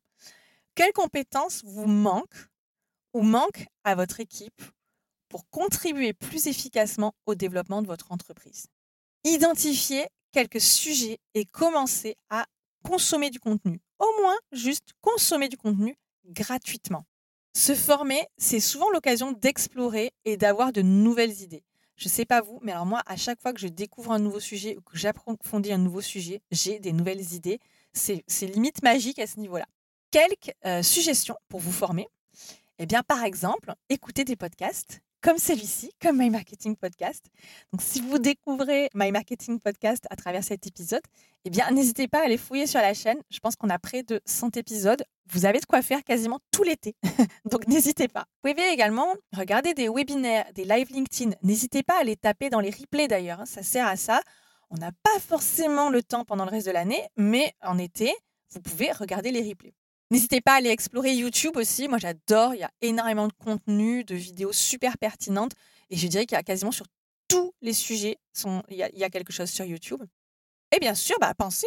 Quelles 0.74 0.92
compétences 0.92 1.62
vous 1.64 1.86
manquent 1.86 2.48
ou 3.12 3.22
manquent 3.22 3.66
à 3.84 3.94
votre 3.94 4.20
équipe 4.20 4.62
pour 5.28 5.48
contribuer 5.50 6.12
plus 6.12 6.46
efficacement 6.46 7.12
au 7.26 7.34
développement 7.34 7.82
de 7.82 7.86
votre 7.86 8.12
entreprise? 8.12 8.66
Identifiez 9.24 10.06
quelques 10.32 10.60
sujets 10.60 11.18
et 11.34 11.44
commencez 11.44 12.16
à 12.30 12.46
consommer 12.82 13.30
du 13.30 13.40
contenu. 13.40 13.80
Au 13.98 14.22
moins, 14.22 14.36
juste 14.52 14.90
consommer 15.00 15.48
du 15.48 15.56
contenu 15.56 15.96
gratuitement. 16.26 17.04
Se 17.54 17.74
former, 17.74 18.26
c'est 18.38 18.60
souvent 18.60 18.90
l'occasion 18.90 19.32
d'explorer 19.32 20.12
et 20.24 20.36
d'avoir 20.36 20.72
de 20.72 20.82
nouvelles 20.82 21.42
idées. 21.42 21.64
Je 21.96 22.06
ne 22.06 22.10
sais 22.10 22.24
pas 22.24 22.40
vous, 22.40 22.58
mais 22.62 22.72
alors 22.72 22.86
moi, 22.86 23.02
à 23.06 23.16
chaque 23.16 23.42
fois 23.42 23.52
que 23.52 23.60
je 23.60 23.68
découvre 23.68 24.12
un 24.12 24.18
nouveau 24.18 24.40
sujet 24.40 24.76
ou 24.76 24.80
que 24.80 24.96
j'approfondis 24.96 25.72
un 25.72 25.78
nouveau 25.78 26.00
sujet, 26.00 26.40
j'ai 26.50 26.78
des 26.78 26.92
nouvelles 26.92 27.34
idées. 27.34 27.58
C'est 27.92 28.22
limite 28.40 28.82
magique 28.82 29.18
à 29.18 29.26
ce 29.26 29.38
niveau-là. 29.38 29.66
Quelques 30.10 30.54
euh, 30.64 30.82
suggestions 30.82 31.36
pour 31.48 31.60
vous 31.60 31.72
former. 31.72 32.08
Eh 32.78 32.86
bien, 32.86 33.02
par 33.02 33.24
exemple, 33.24 33.74
écoutez 33.90 34.24
des 34.24 34.36
podcasts 34.36 35.02
comme 35.22 35.38
celui-ci, 35.38 35.92
comme 36.00 36.18
My 36.18 36.30
Marketing 36.30 36.76
Podcast. 36.76 37.26
Donc, 37.72 37.82
si 37.82 38.00
vous 38.00 38.18
découvrez 38.18 38.88
My 38.94 39.12
Marketing 39.12 39.60
Podcast 39.60 40.06
à 40.10 40.16
travers 40.16 40.42
cet 40.42 40.66
épisode, 40.66 41.02
eh 41.44 41.50
bien, 41.50 41.70
n'hésitez 41.70 42.08
pas 42.08 42.20
à 42.20 42.24
aller 42.24 42.36
fouiller 42.36 42.66
sur 42.66 42.80
la 42.80 42.94
chaîne. 42.94 43.18
Je 43.30 43.38
pense 43.38 43.56
qu'on 43.56 43.70
a 43.70 43.78
près 43.78 44.02
de 44.02 44.20
100 44.24 44.56
épisodes. 44.56 45.02
Vous 45.30 45.44
avez 45.44 45.60
de 45.60 45.66
quoi 45.66 45.82
faire 45.82 46.02
quasiment 46.04 46.40
tout 46.50 46.62
l'été. 46.62 46.96
Donc, 47.50 47.66
n'hésitez 47.66 48.08
pas. 48.08 48.26
Vous 48.42 48.50
pouvez 48.50 48.72
également 48.72 49.14
regarder 49.36 49.74
des 49.74 49.88
webinaires, 49.88 50.50
des 50.54 50.64
live 50.64 50.88
LinkedIn. 50.90 51.36
N'hésitez 51.42 51.82
pas 51.82 52.00
à 52.00 52.04
les 52.04 52.16
taper 52.16 52.50
dans 52.50 52.60
les 52.60 52.70
replays 52.70 53.08
d'ailleurs. 53.08 53.40
Hein. 53.40 53.46
Ça 53.46 53.62
sert 53.62 53.86
à 53.86 53.96
ça. 53.96 54.20
On 54.70 54.76
n'a 54.76 54.92
pas 55.02 55.18
forcément 55.20 55.90
le 55.90 56.02
temps 56.02 56.24
pendant 56.24 56.44
le 56.44 56.50
reste 56.50 56.66
de 56.66 56.72
l'année, 56.72 57.02
mais 57.16 57.54
en 57.62 57.76
été, 57.76 58.14
vous 58.52 58.60
pouvez 58.60 58.92
regarder 58.92 59.32
les 59.32 59.48
replays. 59.48 59.74
N'hésitez 60.10 60.40
pas 60.40 60.54
à 60.54 60.56
aller 60.56 60.70
explorer 60.70 61.14
YouTube 61.14 61.56
aussi. 61.56 61.86
Moi, 61.86 61.98
j'adore. 61.98 62.54
Il 62.54 62.60
y 62.60 62.64
a 62.64 62.70
énormément 62.80 63.28
de 63.28 63.32
contenu, 63.32 64.04
de 64.04 64.14
vidéos 64.16 64.52
super 64.52 64.98
pertinentes. 64.98 65.52
Et 65.88 65.96
je 65.96 66.06
dirais 66.08 66.26
qu'il 66.26 66.36
y 66.36 66.38
a 66.38 66.42
quasiment 66.42 66.72
sur 66.72 66.86
tous 67.28 67.52
les 67.62 67.72
sujets, 67.72 68.18
il, 68.68 68.76
y 68.76 69.04
a, 69.04 69.10
quelque 69.10 69.32
chose 69.32 69.48
sur 69.48 69.64
YouTube. 69.64 70.02
Et 70.74 70.80
bien 70.80 70.96
sûr, 70.96 71.16
bah, 71.20 71.32
pensez 71.36 71.66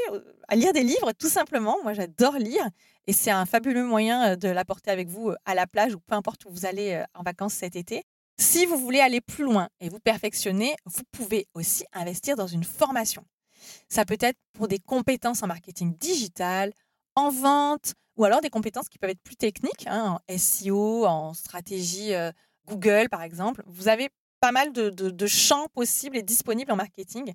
à 0.49 0.56
lire 0.56 0.73
des 0.73 0.84
livres, 0.84 1.13
tout 1.13 1.29
simplement. 1.29 1.77
Moi, 1.84 1.93
j'adore 1.93 2.38
lire. 2.38 2.67
Et 3.08 3.13
c'est 3.13 3.32
un 3.32 3.45
fabuleux 3.45 3.86
moyen 3.86 4.32
euh, 4.32 4.36
de 4.36 4.49
l'apporter 4.49 4.91
avec 4.91 5.08
vous 5.08 5.29
euh, 5.29 5.36
à 5.45 5.56
la 5.56 5.67
plage 5.67 5.93
ou 5.93 5.99
peu 5.99 6.15
importe 6.15 6.45
où 6.45 6.49
vous 6.49 6.65
allez 6.65 6.93
euh, 6.93 7.03
en 7.13 7.23
vacances 7.23 7.53
cet 7.53 7.75
été. 7.75 8.03
Si 8.39 8.65
vous 8.65 8.77
voulez 8.77 8.99
aller 8.99 9.21
plus 9.21 9.43
loin 9.43 9.69
et 9.79 9.89
vous 9.89 9.99
perfectionner, 9.99 10.75
vous 10.86 11.03
pouvez 11.12 11.47
aussi 11.53 11.86
investir 11.93 12.36
dans 12.36 12.47
une 12.47 12.63
formation. 12.63 13.25
Ça 13.89 14.06
peut 14.06 14.17
être 14.19 14.38
pour 14.53 14.67
des 14.67 14.79
compétences 14.79 15.43
en 15.43 15.47
marketing 15.47 15.95
digital, 15.97 16.73
en 17.15 17.29
vente, 17.29 17.93
ou 18.17 18.26
alors 18.26 18.41
des 18.41 18.49
compétences 18.49 18.89
qui 18.89 18.97
peuvent 18.97 19.10
être 19.10 19.21
plus 19.21 19.36
techniques, 19.36 19.86
hein, 19.88 20.19
en 20.28 20.38
SEO, 20.38 21.06
en 21.06 21.34
stratégie 21.34 22.13
euh, 22.13 22.32
Google 22.67 23.10
par 23.10 23.23
exemple. 23.23 23.63
Vous 23.67 23.88
avez 23.88 24.10
pas 24.39 24.52
mal 24.52 24.73
de, 24.73 25.28
champs 25.28 25.67
possibles 25.73 26.17
et 26.17 26.21
disponibles 26.21 26.71
en 26.71 26.76
marketing. 26.76 27.34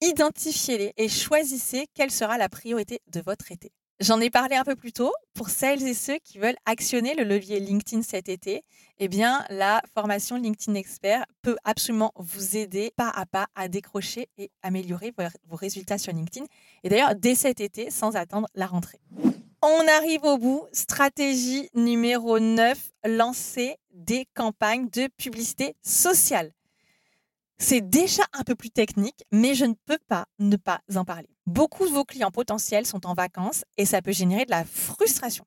Identifiez-les 0.00 0.92
et 0.96 1.08
choisissez 1.08 1.86
quelle 1.94 2.10
sera 2.10 2.36
la 2.36 2.48
priorité 2.48 3.00
de 3.12 3.20
votre 3.20 3.52
été. 3.52 3.70
J'en 4.00 4.20
ai 4.20 4.30
parlé 4.30 4.56
un 4.56 4.64
peu 4.64 4.74
plus 4.74 4.92
tôt. 4.92 5.12
Pour 5.34 5.48
celles 5.48 5.86
et 5.86 5.94
ceux 5.94 6.18
qui 6.18 6.38
veulent 6.38 6.56
actionner 6.66 7.14
le 7.14 7.22
levier 7.22 7.60
LinkedIn 7.60 8.02
cet 8.02 8.28
été, 8.28 8.64
eh 8.98 9.06
bien, 9.06 9.44
la 9.50 9.80
formation 9.94 10.36
LinkedIn 10.36 10.76
Expert 10.76 11.24
peut 11.42 11.56
absolument 11.62 12.10
vous 12.16 12.56
aider 12.56 12.92
pas 12.96 13.10
à 13.10 13.24
pas 13.24 13.46
à 13.54 13.68
décrocher 13.68 14.28
et 14.36 14.50
améliorer 14.62 15.14
vos 15.46 15.56
résultats 15.56 15.98
sur 15.98 16.12
LinkedIn. 16.12 16.46
Et 16.82 16.88
d'ailleurs, 16.88 17.14
dès 17.14 17.36
cet 17.36 17.60
été, 17.60 17.90
sans 17.90 18.16
attendre 18.16 18.48
la 18.56 18.66
rentrée. 18.66 18.98
On 19.64 19.86
arrive 19.86 20.24
au 20.24 20.38
bout. 20.38 20.66
Stratégie 20.72 21.70
numéro 21.74 22.40
9, 22.40 22.76
lancer 23.04 23.76
des 23.92 24.26
campagnes 24.34 24.88
de 24.88 25.06
publicité 25.16 25.76
sociale. 25.82 26.52
C'est 27.58 27.80
déjà 27.80 28.24
un 28.32 28.42
peu 28.42 28.56
plus 28.56 28.70
technique, 28.70 29.22
mais 29.30 29.54
je 29.54 29.64
ne 29.64 29.74
peux 29.86 30.00
pas 30.08 30.26
ne 30.40 30.56
pas 30.56 30.80
en 30.96 31.04
parler. 31.04 31.28
Beaucoup 31.46 31.86
de 31.86 31.92
vos 31.92 32.04
clients 32.04 32.32
potentiels 32.32 32.86
sont 32.86 33.06
en 33.06 33.14
vacances 33.14 33.64
et 33.76 33.86
ça 33.86 34.02
peut 34.02 34.10
générer 34.10 34.46
de 34.46 34.50
la 34.50 34.64
frustration. 34.64 35.46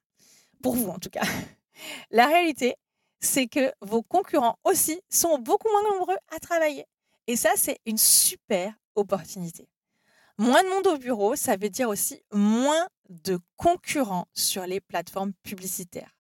Pour 0.64 0.76
vous 0.76 0.88
en 0.88 0.98
tout 0.98 1.10
cas. 1.10 1.26
La 2.10 2.28
réalité, 2.28 2.76
c'est 3.20 3.48
que 3.48 3.74
vos 3.82 4.02
concurrents 4.02 4.58
aussi 4.64 5.02
sont 5.10 5.40
beaucoup 5.40 5.68
moins 5.70 5.92
nombreux 5.92 6.18
à 6.34 6.40
travailler. 6.40 6.86
Et 7.28 7.36
ça, 7.36 7.50
c'est 7.58 7.80
une 7.86 7.98
super 7.98 8.74
opportunité. 8.96 9.68
Moins 10.38 10.64
de 10.64 10.68
monde 10.70 10.88
au 10.88 10.98
bureau, 10.98 11.38
ça 11.38 11.56
veut 11.56 11.70
dire 11.70 11.88
aussi 11.88 12.22
moins 12.34 12.90
de 13.08 13.40
concurrents 13.56 14.28
sur 14.34 14.66
les 14.66 14.82
plateformes 14.82 15.32
publicitaires. 15.44 16.18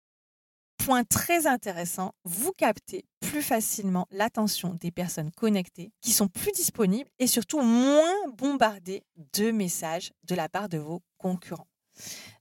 Point 0.77 1.05
très 1.05 1.47
intéressant, 1.47 2.13
vous 2.25 2.53
captez 2.53 3.07
plus 3.21 3.41
facilement 3.41 4.07
l'attention 4.11 4.75
des 4.75 4.91
personnes 4.91 5.31
connectées 5.31 5.93
qui 6.03 6.13
sont 6.13 6.29
plus 6.29 6.53
disponibles 6.53 7.09
et 7.19 7.27
surtout 7.27 7.63
moins 7.63 8.29
bombardées 8.37 9.03
de 9.33 9.51
messages 9.51 10.13
de 10.25 10.35
la 10.35 10.51
part 10.51 10.69
de 10.69 10.77
vos 10.77 11.01
concurrents. 11.17 11.69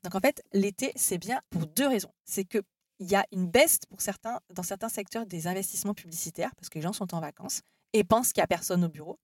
Donc 0.04 0.16
en 0.16 0.20
fait, 0.20 0.44
l'été, 0.52 0.92
c'est 0.98 1.20
bien 1.20 1.40
pour 1.52 1.68
deux 1.68 1.88
raisons. 1.88 2.12
C'est 2.26 2.44
qu'il 2.44 2.64
y 3.00 3.16
a 3.16 3.26
une 3.32 3.48
baisse 3.48 3.80
pour 3.90 4.02
certains, 4.02 4.42
dans 4.54 4.64
certains 4.64 4.90
secteurs 4.90 5.26
des 5.26 5.48
investissements 5.48 5.94
publicitaires 5.94 6.54
parce 6.58 6.68
que 6.68 6.80
les 6.80 6.84
gens 6.84 6.94
sont 6.94 7.14
en 7.16 7.22
vacances 7.22 7.62
et 7.94 8.04
pensent 8.04 8.34
qu'il 8.34 8.42
n'y 8.42 8.46
a 8.46 8.48
personne 8.48 8.84
au 8.84 8.90
bureau. 8.90 9.20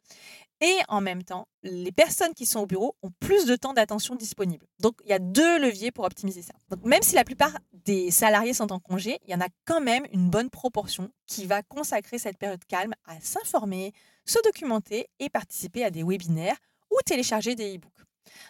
Et 0.60 0.80
en 0.88 1.02
même 1.02 1.24
temps, 1.24 1.48
les 1.62 1.92
personnes 1.92 2.34
qui 2.34 2.48
sont 2.48 2.62
au 2.62 2.66
bureau 2.66 2.96
ont 3.04 3.12
plus 3.20 3.46
de 3.46 3.56
temps 3.56 3.74
d'attention 3.74 4.16
disponible. 4.16 4.66
Donc, 4.80 4.96
il 5.04 5.10
y 5.10 5.14
a 5.14 5.20
deux 5.20 5.60
leviers 5.60 5.92
pour 5.92 6.06
optimiser 6.06 6.42
ça. 6.42 6.54
Donc, 6.70 6.84
même 6.84 7.04
si 7.04 7.14
la 7.14 7.24
plupart 7.24 7.56
des 7.74 8.10
salariés 8.10 8.54
sont 8.54 8.72
en 8.72 8.80
congé, 8.80 9.20
il 9.26 9.32
y 9.32 9.36
en 9.36 9.42
a 9.42 9.50
quand 9.66 9.82
même 9.82 10.08
une 10.12 10.30
bonne 10.30 10.50
proportion 10.50 11.12
qui 11.28 11.46
va 11.46 11.62
consacrer 11.62 12.18
cette 12.18 12.40
période 12.40 12.64
calme 12.66 12.94
à 13.06 13.20
s'informer, 13.22 13.94
se 14.26 14.40
documenter 14.44 15.08
et 15.20 15.30
participer 15.30 15.84
à 15.84 15.92
des 15.92 16.04
webinaires 16.04 16.58
ou 16.90 16.98
télécharger 17.06 17.54
des 17.54 17.76
e-books. 17.76 17.94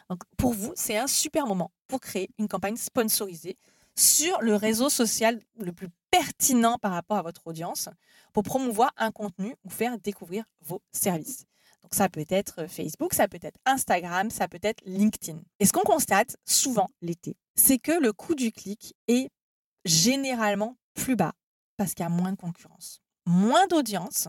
Donc, 0.09 0.21
pour 0.37 0.53
vous, 0.53 0.71
c'est 0.75 0.97
un 0.97 1.07
super 1.07 1.45
moment 1.45 1.71
pour 1.87 1.99
créer 1.99 2.29
une 2.37 2.47
campagne 2.47 2.77
sponsorisée 2.77 3.57
sur 3.97 4.39
le 4.41 4.55
réseau 4.55 4.89
social 4.89 5.41
le 5.59 5.73
plus 5.73 5.89
pertinent 6.11 6.77
par 6.77 6.91
rapport 6.91 7.17
à 7.17 7.21
votre 7.21 7.47
audience 7.47 7.89
pour 8.31 8.43
promouvoir 8.43 8.91
un 8.97 9.11
contenu 9.11 9.55
ou 9.63 9.69
faire 9.69 9.97
découvrir 9.97 10.45
vos 10.61 10.81
services. 10.91 11.45
Donc 11.81 11.95
ça 11.95 12.09
peut 12.09 12.25
être 12.29 12.67
Facebook, 12.67 13.13
ça 13.13 13.27
peut 13.27 13.39
être 13.41 13.57
Instagram, 13.65 14.29
ça 14.29 14.47
peut 14.47 14.59
être 14.61 14.81
LinkedIn. 14.85 15.39
Et 15.59 15.65
ce 15.65 15.73
qu'on 15.73 15.81
constate 15.81 16.35
souvent 16.45 16.89
l'été, 17.01 17.35
c'est 17.55 17.79
que 17.79 17.91
le 17.91 18.13
coût 18.13 18.35
du 18.35 18.51
clic 18.51 18.95
est 19.07 19.29
généralement 19.85 20.77
plus 20.93 21.15
bas 21.15 21.33
parce 21.77 21.93
qu'il 21.93 22.03
y 22.03 22.07
a 22.07 22.09
moins 22.09 22.31
de 22.31 22.37
concurrence. 22.37 23.01
Moins 23.25 23.67
d'audience, 23.67 24.27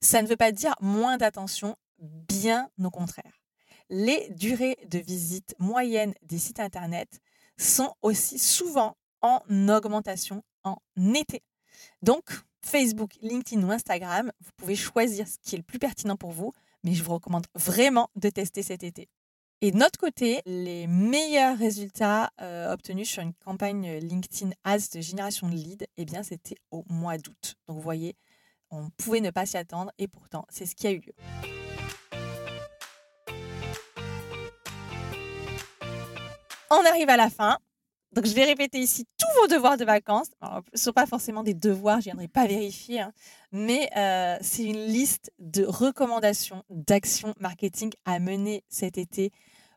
ça 0.00 0.22
ne 0.22 0.28
veut 0.28 0.36
pas 0.36 0.52
dire 0.52 0.74
moins 0.80 1.16
d'attention, 1.16 1.76
bien 1.98 2.68
au 2.82 2.90
contraire. 2.90 3.40
Les 3.88 4.28
durées 4.30 4.76
de 4.88 4.98
visite 4.98 5.54
moyennes 5.58 6.14
des 6.22 6.38
sites 6.38 6.60
Internet 6.60 7.20
sont 7.58 7.94
aussi 8.02 8.38
souvent 8.38 8.96
en 9.22 9.40
augmentation 9.68 10.42
en 10.64 10.76
été. 11.14 11.42
Donc, 12.02 12.30
Facebook, 12.64 13.16
LinkedIn 13.22 13.62
ou 13.66 13.70
Instagram. 13.70 14.30
Vous 14.40 14.50
pouvez 14.56 14.76
choisir 14.76 15.26
ce 15.26 15.36
qui 15.42 15.54
est 15.54 15.58
le 15.58 15.64
plus 15.64 15.78
pertinent 15.78 16.16
pour 16.16 16.32
vous, 16.32 16.52
mais 16.84 16.94
je 16.94 17.02
vous 17.02 17.14
recommande 17.14 17.46
vraiment 17.54 18.10
de 18.16 18.28
tester 18.30 18.62
cet 18.62 18.82
été. 18.82 19.08
Et 19.62 19.72
de 19.72 19.76
notre 19.76 19.98
côté, 19.98 20.40
les 20.46 20.86
meilleurs 20.86 21.58
résultats 21.58 22.30
euh, 22.40 22.72
obtenus 22.72 23.10
sur 23.10 23.22
une 23.22 23.34
campagne 23.34 23.98
LinkedIn 23.98 24.52
Ads 24.64 24.88
de 24.94 25.00
génération 25.02 25.48
de 25.48 25.54
leads, 25.54 25.86
eh 25.98 26.06
bien, 26.06 26.22
c'était 26.22 26.56
au 26.70 26.84
mois 26.88 27.18
d'août. 27.18 27.56
Donc, 27.68 27.76
vous 27.76 27.82
voyez, 27.82 28.16
on 28.70 28.88
pouvait 28.90 29.20
ne 29.20 29.30
pas 29.30 29.44
s'y 29.44 29.58
attendre 29.58 29.92
et 29.98 30.08
pourtant, 30.08 30.46
c'est 30.48 30.64
ce 30.64 30.74
qui 30.74 30.86
a 30.86 30.92
eu 30.92 31.00
lieu. 31.00 31.12
On 36.70 36.86
arrive 36.86 37.10
à 37.10 37.16
la 37.16 37.28
fin. 37.28 37.58
Donc, 38.12 38.26
je 38.26 38.34
vais 38.34 38.44
répéter 38.44 38.78
ici 38.78 39.06
tous 39.18 39.40
vos 39.40 39.46
devoirs 39.46 39.76
de 39.76 39.84
vacances. 39.84 40.30
ce 40.42 40.46
ne 40.72 40.78
sont 40.78 40.92
pas 40.92 41.06
forcément 41.06 41.44
des 41.44 41.54
devoirs, 41.54 42.00
je 42.00 42.08
ne 42.08 42.12
viendrai 42.12 42.28
pas 42.28 42.46
vérifier, 42.46 43.00
hein. 43.00 43.12
mais 43.52 43.88
euh, 43.96 44.36
c'est 44.40 44.64
une 44.64 44.84
liste 44.86 45.32
de 45.38 45.64
recommandations 45.64 46.64
d'actions 46.70 47.34
marketing 47.38 47.92
à 48.04 48.18
mener 48.18 48.64
cet 48.68 48.98
été 48.98 49.30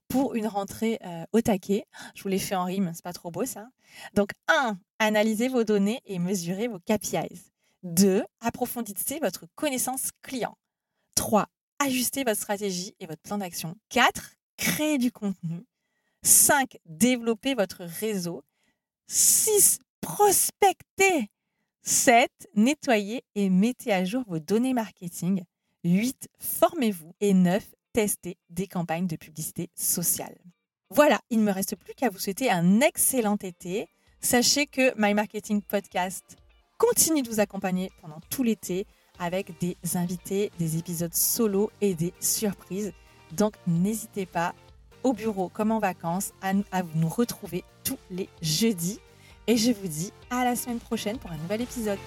pour 0.08 0.36
une 0.36 0.48
rentrée 0.48 1.00
euh, 1.06 1.26
au 1.32 1.42
taquet. 1.42 1.86
Je 2.16 2.24
vous 2.24 2.30
l'ai 2.30 2.40
fait 2.40 2.56
en 2.56 2.66
rime, 2.66 2.92
c'est 2.94 3.04
pas 3.04 3.14
trop 3.14 3.30
beau 3.32 3.46
ça. 3.46 3.68
Donc, 4.14 4.32
1. 4.48 4.78
Analysez 5.00 5.48
vos 5.48 5.64
données 5.64 6.02
et 6.06 6.18
mesurez 6.18 6.68
vos 6.68 6.80
KPIs. 6.80 7.52
2. 7.84 8.24
Approfondissez 8.42 9.20
votre 9.20 9.46
connaissance 9.56 10.10
client. 10.22 10.58
3. 11.16 11.48
Ajustez 11.80 12.24
votre 12.24 12.40
stratégie 12.40 12.96
et 13.00 13.06
votre 13.06 13.22
plan 13.22 13.38
d'action. 13.38 13.76
4. 13.90 14.36
Créez 14.58 14.98
du 14.98 15.12
contenu. 15.12 15.66
5. 16.24 16.78
Développez 16.86 17.54
votre 17.54 17.84
réseau. 17.84 18.44
6. 19.08 19.80
Prospectez. 20.02 21.30
7. 21.84 22.32
Nettoyez 22.56 23.24
et 23.36 23.50
mettez 23.50 23.92
à 23.92 24.06
jour 24.06 24.24
vos 24.28 24.40
données 24.40 24.74
marketing. 24.74 25.44
8. 25.84 26.30
Formez-vous. 26.40 27.14
Et 27.20 27.34
9. 27.34 27.64
Testez 27.92 28.38
des 28.50 28.68
campagnes 28.68 29.06
de 29.06 29.18
publicité 29.18 29.70
sociale. 29.76 30.36
Voilà, 30.90 31.20
il 31.30 31.40
ne 31.40 31.44
me 31.44 31.52
reste 31.52 31.76
plus 31.76 31.94
qu'à 31.94 32.10
vous 32.10 32.20
souhaiter 32.20 32.50
un 32.50 32.80
excellent 32.80 33.38
été. 33.38 33.88
Sachez 34.20 34.66
que 34.66 34.94
My 34.98 35.14
Marketing 35.14 35.62
Podcast 35.62 36.38
continue 36.78 37.22
de 37.22 37.30
vous 37.30 37.40
accompagner 37.40 37.92
pendant 38.02 38.20
tout 38.30 38.44
l'été 38.44 38.88
avec 39.20 39.60
des 39.60 39.76
invités, 39.96 40.52
des 40.58 40.78
épisodes 40.78 41.14
solo 41.14 41.72
et 41.82 41.94
des 41.94 42.14
surprises. 42.20 42.94
Donc 43.32 43.56
n'hésitez 43.68 44.26
pas 44.26 44.56
au 45.04 45.14
bureau 45.14 45.50
comme 45.50 45.72
en 45.72 45.80
vacances 45.80 46.34
à, 46.42 46.54
nous 46.96 47.10
retrouver 47.10 47.64
tous 47.84 48.00
les 48.10 48.30
jeudis. 48.42 49.00
Et 49.48 49.58
je 49.58 49.72
vous 49.72 49.88
dis 49.88 50.12
à 50.30 50.46
la 50.46 50.56
semaine 50.56 50.80
prochaine 50.80 51.18
pour 51.18 51.32
un 51.32 51.38
nouvel 51.38 51.62
épisode. 51.62 52.00